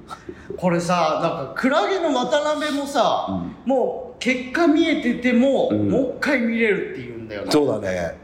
[0.57, 3.27] これさなんかクラゲの渡辺もさ、
[3.67, 5.89] もう結果見えてても、うん。
[5.89, 7.51] もう一回見れるって言うんだよな。
[7.51, 8.17] そうだね。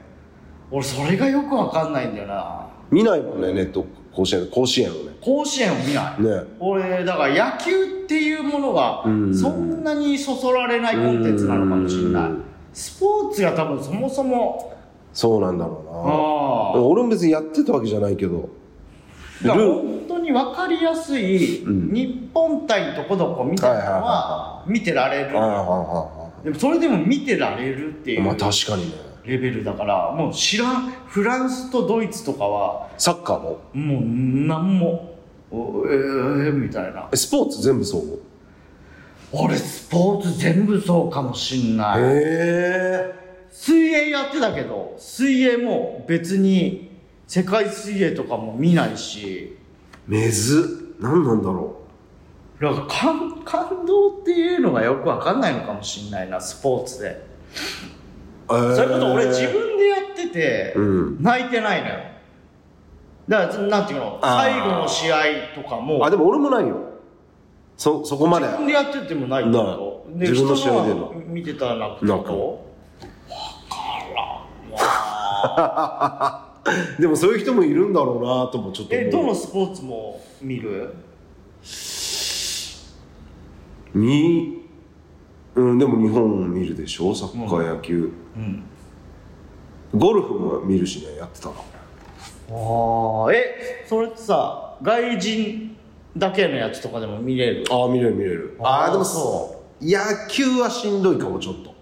[0.72, 2.68] 俺それがよくわかんないんだよな。
[2.92, 5.16] 見ないもんねネット甲子園甲子園をね。
[5.22, 6.22] 甲子園を見ない。
[6.22, 6.44] ね。
[6.60, 9.36] 俺だから野球っていうものがうん。
[9.36, 12.30] そんなにそそられないコンテンツなのかもしれない。
[12.30, 12.44] うん。
[12.74, 14.74] スポーツが多分そもそも
[15.14, 16.86] そうなんだろうな。
[16.86, 18.50] 俺も別にやってたわけじゃないけど。
[19.44, 19.52] ル
[20.26, 21.94] に分かりやすいうん。
[21.94, 25.32] 日本対どこどこみたいなのは見てられる。
[25.32, 28.96] でもそれでも見てられるっていうあまあ確かにね。
[29.24, 33.60] レベルだからもう知らんフランスとドイツとかはサッカーも？
[33.74, 35.16] もう何も
[35.50, 37.10] おえー、みたいな。
[37.12, 38.20] えスポーツ全部そう？
[39.32, 42.02] 俺スポーツ全部そうかもしんない。
[42.02, 43.14] へ
[43.50, 46.92] 水泳やってたけど水泳も別に
[47.26, 49.58] 世界水泳とかも見ないし。
[49.58, 49.65] え
[50.08, 51.82] めず何なんだろ
[52.60, 57.10] なんか感感動っていうのがよくわかんないのかもしんないなスポーツで。
[57.10, 57.18] う
[58.50, 58.76] えー。
[58.76, 61.22] それこそ俺自分でやっててうん。
[61.22, 61.96] 泣いてないのよ。
[63.28, 65.18] だからなんていうの最後の試合
[65.54, 66.06] とかも。
[66.06, 66.78] あでも俺もないよ。
[67.76, 68.46] そそこまで。
[68.46, 70.06] 自分でやっててもないけど。
[70.16, 72.66] 自分の試合で人の見てたら泣く泣くと
[73.30, 73.38] わ
[73.70, 74.24] から
[74.70, 76.52] んわ
[77.00, 80.94] でもそういう人もいるんだろうなともちょっとえどのスポーツも見る？
[83.94, 84.64] に
[85.56, 87.14] うんでも日本見るでしょ？
[87.16, 88.64] サッカー野球、うん。
[89.94, 91.56] ゴルフも見るしねやってたら。
[91.56, 95.76] ああえそれってさ外人
[96.18, 97.64] だけのやつとかでも見れる？
[97.72, 98.58] ああ見れる見れる。
[98.60, 100.00] あーああでもそ野
[100.30, 101.74] 球はしんどいかもちょっと。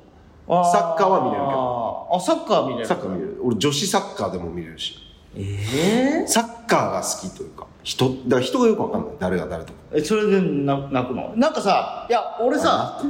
[0.48, 1.83] あサッカーは見れるけど
[2.16, 2.86] あサッカーは見れる。
[2.86, 3.40] サッカー見れる。
[3.44, 4.98] 俺女子サッカーでも見れるし。
[5.36, 7.66] ええサッカーが好きというか。
[7.84, 9.14] 人だから人がよくわかんない。
[9.20, 9.80] 誰が誰とか。
[9.94, 11.34] えそれでな泣くの？
[11.36, 13.02] なんかさいや俺さ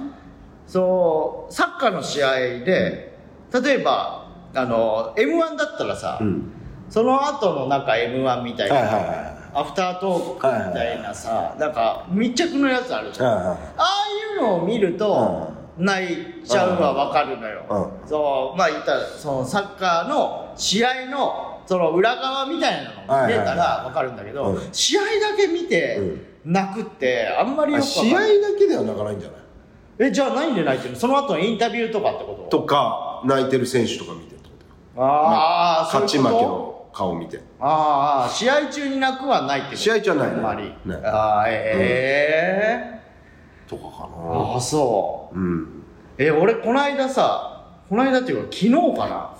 [0.65, 3.17] そうサッカーの試合で
[3.53, 6.51] 例えばあの m 1だったらさ、うん。
[6.89, 9.05] その後のなんか m 1みたいな、はいはいはい。
[9.55, 17.63] アフタートークみたいなさ、なんか密着のやつあるじゃん、はいはいああいうのを見ると、泣いちゃうはわかるのよ、
[18.05, 24.61] うそうまあ言ったらそのサッカーの試合のその裏側みたいなのを見れたらわかるんだけど、うん。
[24.71, 25.99] 試合だけ見て
[26.45, 28.25] 泣くってあんまりよく試合だ
[28.59, 29.41] けでは泣かないんじゃない？
[29.99, 30.99] えじゃあ何で泣いてるの？
[30.99, 32.59] その後のインタビューとかってこと？
[32.59, 34.49] とか泣いてる選手とか見てってこ
[34.95, 35.03] と。
[35.03, 37.37] ああ、勝ち負けの顔見て。
[37.37, 39.77] とああ試合中に泣くはないってこと？
[39.77, 41.05] 試合中はないあんまり、ない。
[41.05, 45.67] ああええとかかああそううん。
[46.17, 49.35] え俺この間さこの間っていうか昨日かな。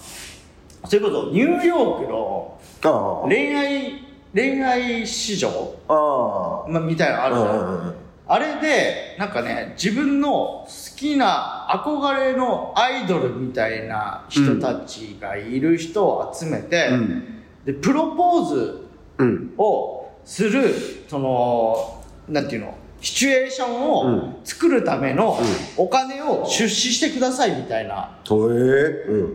[0.86, 4.04] それこそニューヨークの恋愛
[4.36, 5.50] 恋愛市場、
[5.88, 7.96] あまあ、みたいなのあるじゃん、うんうんうん。
[8.28, 17.44] あれでなんかね自分の好きな憧れのアイドルみたいな人たちがいる人を集めて、うん。
[17.64, 18.88] でプロポーズ
[19.20, 19.54] うん。
[19.58, 20.74] をする
[21.08, 22.76] そのなんていうの？
[23.04, 24.36] シチュエーションうをん。
[24.46, 25.38] 作るための
[25.76, 28.18] お金を出資してくださいみたいな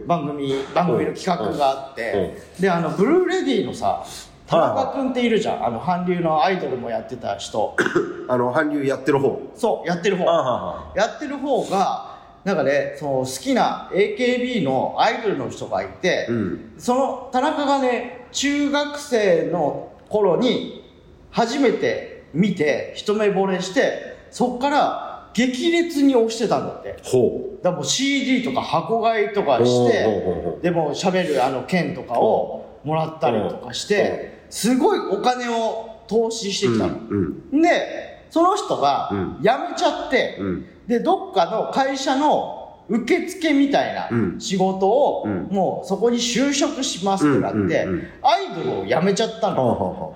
[0.07, 4.05] 番組番組の企画があって、であのブルーレディのさ
[4.47, 7.77] 田中君っているじゃん、あの韓流のアイドルもやってた人。
[8.29, 9.39] あの韓流やってる方。
[9.55, 10.25] そうやってる方。
[10.29, 16.73] あやってる方がなんかねその好きな AKB のアイドルの人がいて、うん。
[16.79, 20.83] その田中がね中学生の頃に
[21.31, 26.97] 初めて見て一目惚れしてそっから激烈に推してたんだって。
[27.03, 37.17] ほだからもう CD とか箱買いとかしてでも喋るあの剣とかをもらったりとかしてすごいお金を投資してきたの、う
[37.59, 39.37] んでその人がうん。
[39.43, 40.67] 辞めちゃって、うん。
[40.87, 44.41] でどっかの会社の受付みたいなうん。
[44.41, 45.49] 仕事を、うん。
[45.51, 48.09] もうそこに就職しますってなって、うんうんうん。
[48.23, 50.15] アイドルを辞めちゃったの、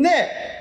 [0.00, 0.08] で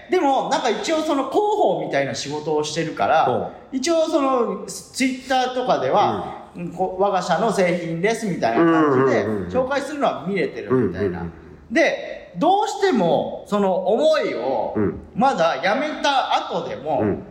[0.09, 11.25] でもなんか一応その広報みたいな仕事をしてるから、ほ一応そのツイッターとかでは、こう我が社の製品ですみたいな感じで紹介するのは見れてるみたいな、
[11.71, 14.99] でどうしてもその思いをうん。
[15.15, 17.23] まだ辞めた後でも、うん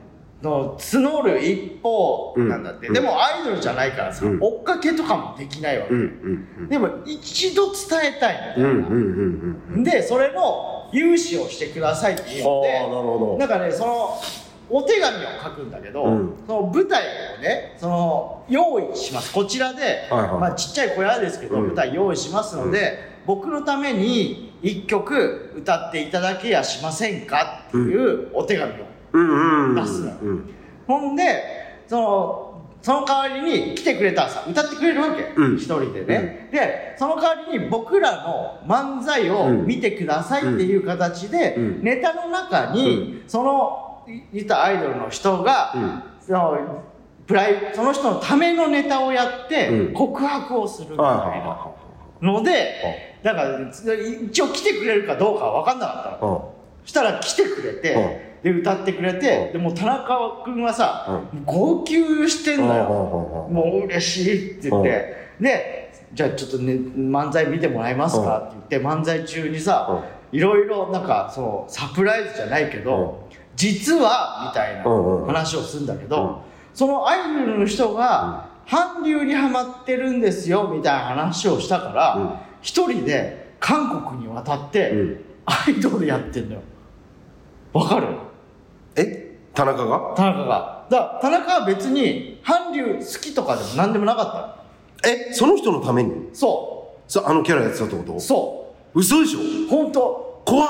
[0.43, 2.95] の募る一方なんだって、うん。
[2.95, 4.39] でもアイドルじゃないからさ、うん。
[4.41, 6.69] 追っかけとかもできないわけ、うんうん。
[6.69, 14.21] でも一度伝えたいみたいな、でそれの融資をしてくださいっていうあのであなんかねその
[14.69, 16.35] お手紙を書くんだけど、うん。
[16.47, 17.03] その舞台
[17.39, 19.33] をねその用意します。
[19.35, 20.41] こちらで、はいはい。
[20.41, 21.67] まあ、ちっちゃい小屋ですけど、うん。
[21.69, 30.51] 舞台用意しますので、僕のために一曲歌っていただけやしませんかっていうお手紙を、出すのうん。
[30.87, 32.47] ほんでその
[32.83, 35.57] その代わりに来てくれたらさ歌ってくれるわけ、うん。
[35.57, 39.67] 一人でね、でその代わりに僕らの漫才をうん。
[39.67, 41.83] 見てくださいっていう形で、うん。
[41.83, 46.03] ネタの中に、そのい言ったアイドルの人が、うん。
[46.21, 46.83] その
[47.27, 49.93] プライその人のためのネタをやってうん。
[49.93, 51.75] 告白をするみたいなは
[52.23, 56.55] ので、だから一応来てくれるかどうかは分かんなかったの。
[56.85, 61.93] したら来てくれて、で歌ってくれて、でもう田中君はさ、号泣
[62.31, 62.85] してんのよ、
[63.51, 68.39] もう嬉しいって言って、でじゃあちょっとね漫才見てもらえますか？
[68.39, 74.83] って言って漫才中にさ、いろいろなんかそのサプライズじゃないけど、実はみたいな
[75.27, 76.37] 話をするんだけど、うん。
[76.73, 82.31] そのアイドルの人が韓流にハマってるんですよみたいな話をしたから、うん。
[82.63, 85.25] 一人で韓国に渡って、うん。
[85.45, 86.63] アイドルやってんのよ。
[87.73, 88.07] わかる？
[88.97, 89.37] え？
[89.55, 90.15] 田中が？
[90.17, 90.87] 田中が。
[90.91, 95.15] だ田中は別に韓流好きとかでも何でもなかったの。
[95.15, 95.33] え？
[95.33, 96.31] その人のために？
[96.33, 98.15] そそあのキャラやってたってこと？
[98.15, 98.21] う。
[98.21, 99.41] そ嘘でしょ？
[99.41, 100.43] う本当。
[100.45, 100.69] 怖っ。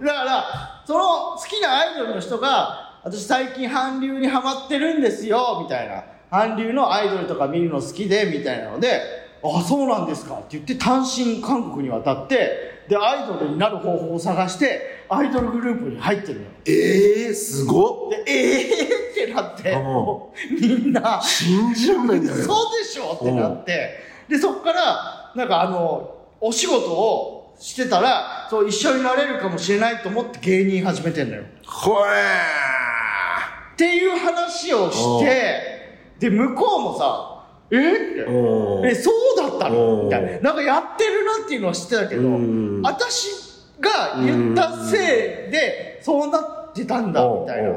[0.00, 6.04] だからその好きなアイドルの人が私最近韓流にハマってるんですよみたいな。
[6.28, 9.00] 韓流のアイドルとか見るの好きでみたいなので
[9.44, 16.50] あそうなんですかって言って単身韓国に渡ってでアイドルになる方法を探してアイドルグループに入ってるのよ。
[16.66, 18.10] ええー、すごっ。
[18.10, 19.82] でええー、ってなってうん。
[19.84, 22.36] もうみんな信じらんないんだよ。
[22.38, 31.44] そうでしょってなってでそっからなんかあのお仕事をしてたらそう一緒になれるかもしれないと思って芸人始めてんのよ。
[31.64, 37.32] ほっていう話をしてで向こうもさ
[37.70, 37.76] 「え？
[37.76, 37.80] っ?」
[38.82, 40.02] てえそうだったの？
[40.02, 40.04] うん。
[40.06, 40.40] みたいな。
[40.40, 42.82] なんかやってるなっていうのは知ってたけどうん。
[42.82, 43.28] 私
[43.80, 45.00] が言ったせい
[45.50, 47.70] でそうなってたんだみたいな。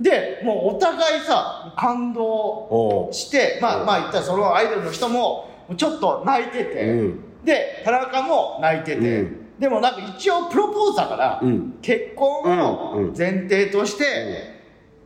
[0.00, 7.20] でもうお互いさ感動してまあまあ言ったらそのアイドルの人もちょっと泣いてて、うん。
[7.44, 9.38] で田中も泣いてて、うん。
[9.58, 11.78] でもなんか一応プロポーズだから、うん。
[11.80, 14.04] 結婚を前提として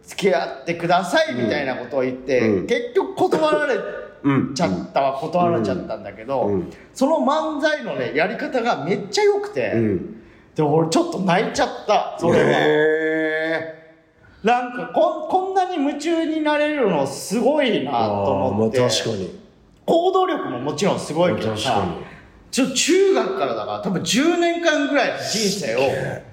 [0.03, 2.67] 付き合ってくださいみたいなことを言って、うん。
[2.67, 4.06] 結局断られうん
[4.55, 10.23] ちゃったは断られちゃったんだけど、うんその漫才のねやり方がめっちゃ良くて、うん。
[10.55, 12.51] で俺ちょっと泣いちゃったそれは。
[12.51, 13.87] へ
[14.43, 19.39] なんかこんこんなに夢中になれるのすごいなーと思って、確かに。
[19.85, 21.85] 行動力ももちろんすごいけどさ
[22.51, 25.81] ちょ中学からだから多分10年間ぐらいの人生を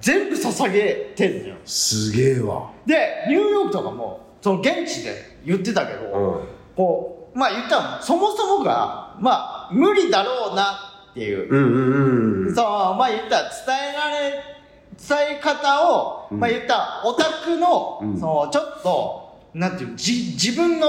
[0.00, 1.56] 全部捧げてんのよ。
[1.64, 2.70] すげえわ。
[2.86, 6.06] でニューヨークとかもその現地で言ってたけど、う
[6.42, 6.44] ん。
[6.74, 10.78] こうまあ言ったらそもそもがまあ無理だろうな
[11.10, 14.54] っていう、うんうんうんそうまあ言ったら伝えられ
[14.96, 18.18] 伝え方を、まあ言ったらオタクの、うん。
[18.18, 20.88] そのちょっとなんていうじ自分の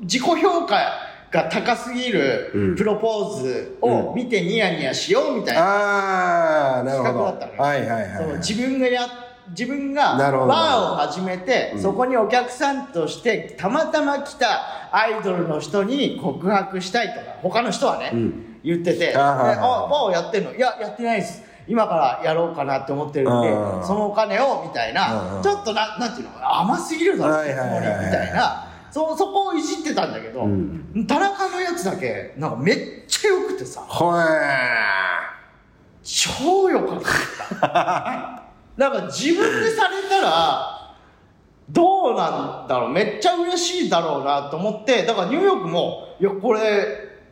[0.00, 0.76] 自己評価
[1.30, 2.76] が高すぎるうん。
[2.76, 7.10] プロポーズを見てニヤニヤしようみたいな、ああなるほど。
[7.10, 7.62] 企画だったのよ。
[7.62, 9.06] はいはいはい自分がや
[9.48, 11.82] 自分がバーを始めて、うん。
[11.82, 18.58] そこにお客さんとしてたまたま来たアイドルの人に告白したいとか他の人はね、うん。
[18.62, 20.54] 言ってて「であはいはあバーをやってんの？
[20.54, 21.42] いややってないです。
[21.66, 25.42] 今からやろうかなって思ってるんでうんそのお金を」みたいうんなうん。
[25.42, 26.60] ちょっとななんていうの？
[26.60, 28.66] 甘すぎるだろみたいな。
[28.90, 31.06] そそこをいじってたんだけど、うん。
[31.06, 33.82] 田中のやつだけなんかめっちゃ良くてさ。
[36.02, 37.00] 超良かっ
[37.60, 38.42] た
[38.80, 40.96] なんか自分でされたら
[41.68, 42.88] どうなんだろう。
[42.88, 46.60] めっちゃ嬉しいだろうなと思ってだからニューヨークもいやこれ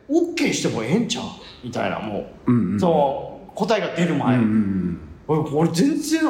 [0.07, 1.25] OK してもええんちゃう
[1.63, 2.79] みたいなもう、うんうん。
[2.79, 6.21] その答えが出るうんう前、ん俺全然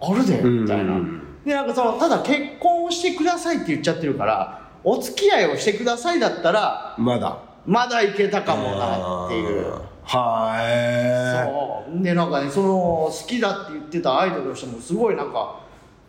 [0.00, 1.00] あるで、うんみたいな、
[1.44, 7.38] でなんかそのただ結婚をしてくださいって言っちゃってるからお付き合いをしてくださいだったらまだ。
[7.66, 9.72] まだいけたかもなっていう
[10.18, 12.02] はえそう。
[12.02, 15.60] でなんかねその好きだって言ってたアイドルの人もすごいなんか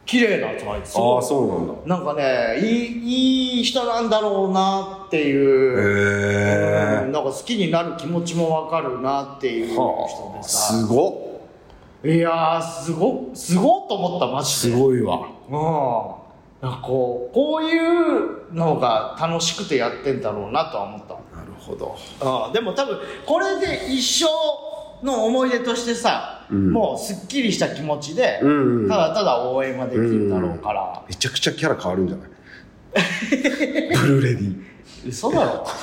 [0.05, 1.73] 綺麗なとか言ってすああそうなんだ。
[1.97, 10.37] なんかねいいいい人なんだろうなっていう、へえうんなんか好きになる気持ちもわかるなっていう人はあ。
[10.37, 11.11] でさすごっ。
[12.03, 15.19] いやーすごすごっと思ったマジすでごいわ。
[15.47, 16.67] うん。
[16.67, 21.15] なんかこうこういうのが楽しくてやってんだろうなとは思った
[21.61, 21.95] ほど。
[22.21, 24.25] ああでも多分これで一生
[25.05, 26.71] の思い出としてさ、うん。
[26.71, 28.89] もうすっきりした気持ちで、うんうん。
[28.89, 32.27] ただただ応援ができるだろうから、めちゃくちゃキャラ変わるんじゃない？
[33.97, 34.55] ブルーレディ。
[35.07, 35.65] 嘘だろ。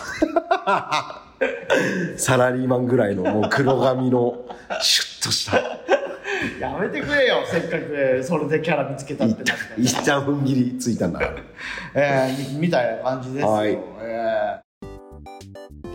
[2.16, 4.44] サラリーマンぐらいのもう黒髪の
[4.82, 5.58] シュッとした。
[6.60, 9.80] やめてくれよせっかくそれでキャラ見つけたってなって。
[9.80, 11.20] 一旦踏ん切りついたんだ。
[11.94, 13.78] えー、みみたいな感じですよ、はい。
[14.02, 14.67] えー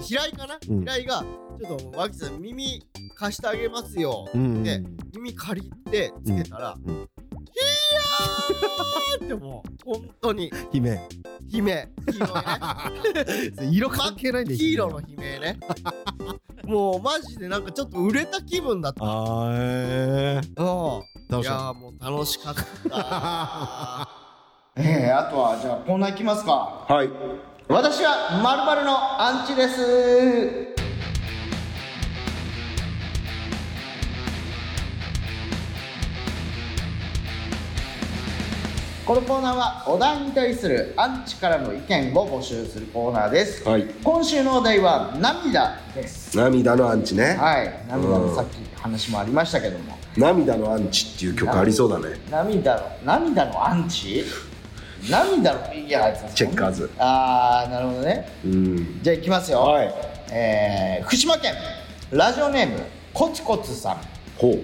[0.04, 0.80] 平井かな、うん。
[0.82, 1.24] 平井が
[1.60, 2.86] ちょっと脇さん耳
[3.16, 4.84] 貸してあげますよ、うんで
[5.14, 6.96] 耳借りてつけたら、うんうん。
[6.96, 10.52] いやーってもう本当に。
[10.72, 11.08] 姫
[11.50, 11.90] 悲鳴。
[12.08, 13.70] 黄色いね。
[13.72, 15.60] 色関係ないんだよ黄色の悲鳴ね。
[16.66, 19.04] もうマジでなんかちょっと売れた気分だった。
[19.04, 19.54] あー。
[19.56, 21.04] えーうん
[21.42, 22.56] いやーもう楽しかっ
[22.90, 24.10] た。
[24.76, 26.86] ええあとはじゃあコーナーいきますか。
[26.88, 27.10] はい
[27.70, 30.74] 私はまるまるのアンチです。
[39.06, 43.86] このコーナーはお題に対するアンチからの意見を募集するコーナーです、はい。
[44.04, 46.38] 今週のお題は涙です。
[46.38, 47.86] 涙のアンチね、はい。
[47.90, 49.98] 涙のさっき話もありましたけども。
[50.18, 52.20] 涙のアンチっていう曲ありそうだね。
[52.30, 54.24] 涙の涙のアンチ？
[55.10, 56.90] 涙のいやチェッカーズ。
[56.98, 58.30] ああなるほどね。
[58.46, 59.00] うん。
[59.02, 59.94] じゃあいきますよ、はい。
[60.32, 61.54] えー福島県。
[62.12, 62.80] ラジオネーム
[63.14, 63.98] コツコツさん。
[64.38, 64.60] ほう。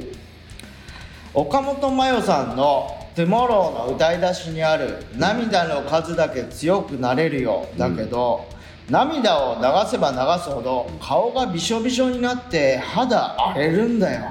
[1.34, 8.46] 岡本真代さんの「トゥモロー」の歌い出しにある「涙の数だけ強くなれるよ」だけど、
[8.90, 14.22] 涙を流せば流すほど顔がびしょびしょになって肌荒れるんだよ。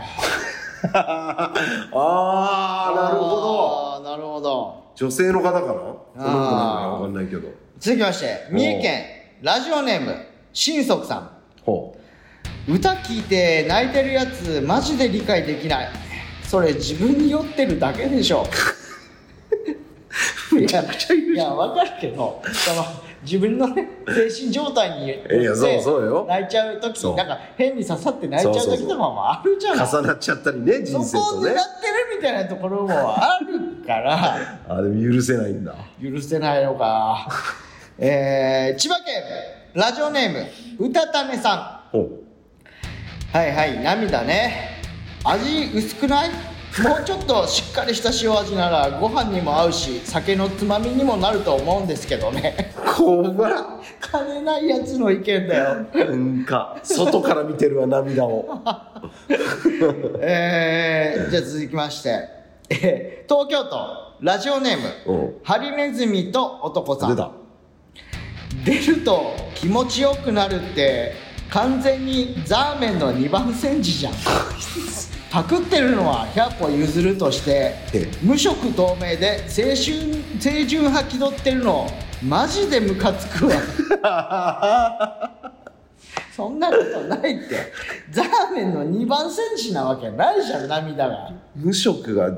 [0.92, 1.52] あ
[1.92, 4.10] あなるほど。
[4.10, 5.60] なるほど女性の方か
[6.16, 6.24] な？
[6.24, 7.48] わかんないけど。
[7.78, 9.04] 続きまして三重県
[9.42, 10.16] ラジオネーム
[10.52, 11.30] 新足さん。
[11.62, 11.96] ほ
[12.68, 15.88] 歌聞いて泣いてるやつマジで理解できない。
[16.42, 18.44] それ自分に酔ってるだけでしょ。
[20.58, 22.42] いやいや分かるけど。
[22.52, 22.84] その
[23.22, 25.14] 自分のね精神状態に
[25.56, 26.26] そうそうよ。
[26.28, 31.60] 泣いちゃう時なんか変に刺さって泣いちゃう時とかもあるじゃない重なっちゃったりね人生そことを狙ってるね
[32.16, 34.36] みたいなところもあるから。
[34.68, 35.74] あでも許せないんだ。
[36.02, 37.28] 許せないのか。
[37.98, 39.14] えー、千葉県
[39.74, 40.32] ラジオネー
[40.80, 43.36] ムうたたねさん。
[43.36, 44.80] はいはい涙ね。
[45.24, 46.30] 味薄くない？
[46.82, 52.72] もうちょっとしっかりした塩味ならご飯にも合うし酒のつまみにもなると思うんですけどね。
[52.96, 55.86] こば金ないやつの意見だよ。
[55.92, 58.62] なんか外から見てるわ涙を。
[60.20, 62.28] えー、じゃあ続きまして、
[62.70, 65.34] えー東京都ラジオネームうん。
[65.44, 67.10] ハリネズミと男さん。
[67.10, 67.30] 出た。
[68.64, 71.12] 出ると気持ちよくなるって
[71.50, 74.12] 完全にザーメンの2番煎じじゃん
[75.30, 79.76] パクってるのは100歩譲るとしてえ無色透明で青春
[80.40, 81.86] 清純派気取ってるの
[82.22, 83.54] マジでムカつくわ。
[86.34, 87.72] そんなことないって。
[88.10, 91.30] ザーメンの2番煎じなわけないじゃん涙が。
[91.54, 92.30] 無色が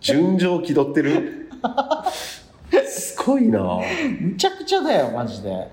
[0.00, 1.50] 純情気取ってる？
[2.88, 3.62] すごいな。
[3.62, 3.82] は
[4.20, 5.68] むちゃくちゃだよマジで。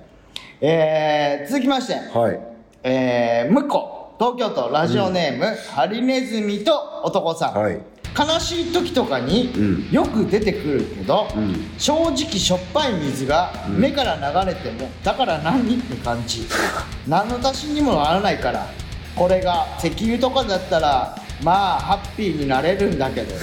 [0.62, 1.94] えー、続きまして。
[1.94, 2.40] い。
[2.84, 7.82] えー、向こう東京都ラジオネーム、ハリネズミと男さん、はい。
[8.18, 9.92] 悲しい時とかにうん。
[9.92, 11.54] よく出てくるけど、うん。
[11.78, 16.48] 正直しょっぱい水が目から流れても、だから何って感じ。
[17.08, 18.66] 何の足しにもならないから。
[19.18, 23.34] これが石油とかだったらまあハッピーになれるんだけど。
[23.34, 23.42] ね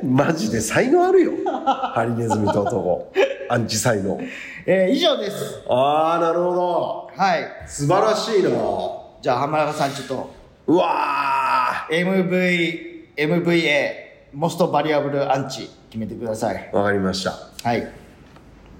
[0.04, 1.32] マジで才能あるよ。
[1.46, 3.12] ハリネズミと男。
[3.48, 4.20] アンチ才能。
[4.66, 5.62] えー以上です。
[5.68, 7.10] ああなるほど。
[7.16, 7.48] はい。
[7.66, 8.50] 素晴らしいな
[9.20, 10.34] じゃあ浜中さんちょっと。
[10.68, 13.90] うわ MV MVA
[14.32, 16.70] モストバリアブルアンチ決めてください。
[16.72, 17.32] ーわかりました。
[17.62, 17.86] はい。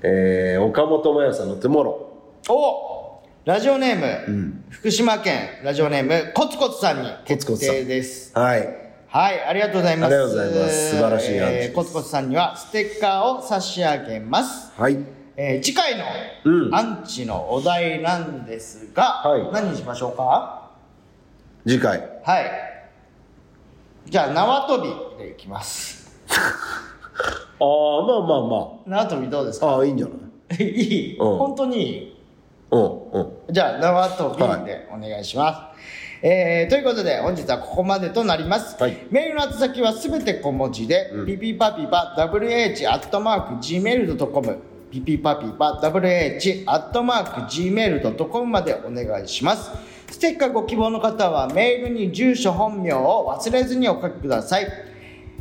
[0.03, 2.13] えー、岡本真代さんの「トゥモロ
[2.49, 4.65] おラジオネーム、ん。
[4.69, 8.33] 福島県ラジオネームコツコツさんに決定です。
[8.35, 8.69] ー」はい。
[9.09, 10.15] はいありがとうございます。
[10.15, 10.91] ありがとうございます。
[10.91, 16.05] 素晴らしいアンチえーコツコツさんにはステッカーを差し上げます、はいえー次回の
[16.45, 16.75] うん。
[16.75, 19.53] アンチのお題なんですが、はい。
[19.53, 20.71] 何にしましょうか？
[21.67, 21.99] 次回。
[22.25, 22.51] はい。
[24.07, 24.83] じゃあ縄跳
[25.19, 26.17] びでいきます。
[27.59, 28.41] ああまあまあ
[28.87, 29.67] ま縄跳びどうですか？
[29.69, 30.13] あああいいんじゃな
[30.59, 30.63] い？
[30.63, 31.39] いい、うん。
[31.39, 32.17] 本当にいい？
[32.71, 32.83] うん
[33.13, 33.33] うん。
[33.51, 34.31] じゃあ、縄跳
[34.61, 36.27] びでお願いします。
[36.27, 38.81] えーということで、本日はここまでとなります。
[38.83, 38.97] はい。
[39.11, 44.59] メールの宛先はすべて小文字で、ピピパピパ wh アットマーク gmail.com
[44.91, 49.71] ピピパピパ wh アットマーク gmail.com までお願いします。
[50.11, 54.67] ステッカーご希望の方はメールに住所本名を忘れずにお書きください。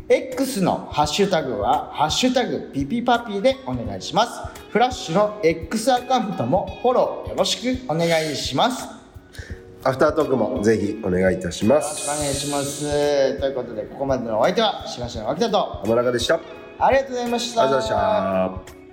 [0.08, 4.40] X のハッシュタグは、ハッシュタグピピパピでお願いします。
[4.70, 8.84] フラッシュの X アカウントもフォローよろしくお願いします。
[8.84, 8.92] よ
[9.84, 13.40] アフタートークもぜひお願いいたしまろしくすお願いします。
[13.40, 16.44] ということで、ここまでのお相手は、しがしの脇田と、浜中でしたあり
[16.80, 17.64] ありがとうございました。
[17.64, 18.85] がとうございました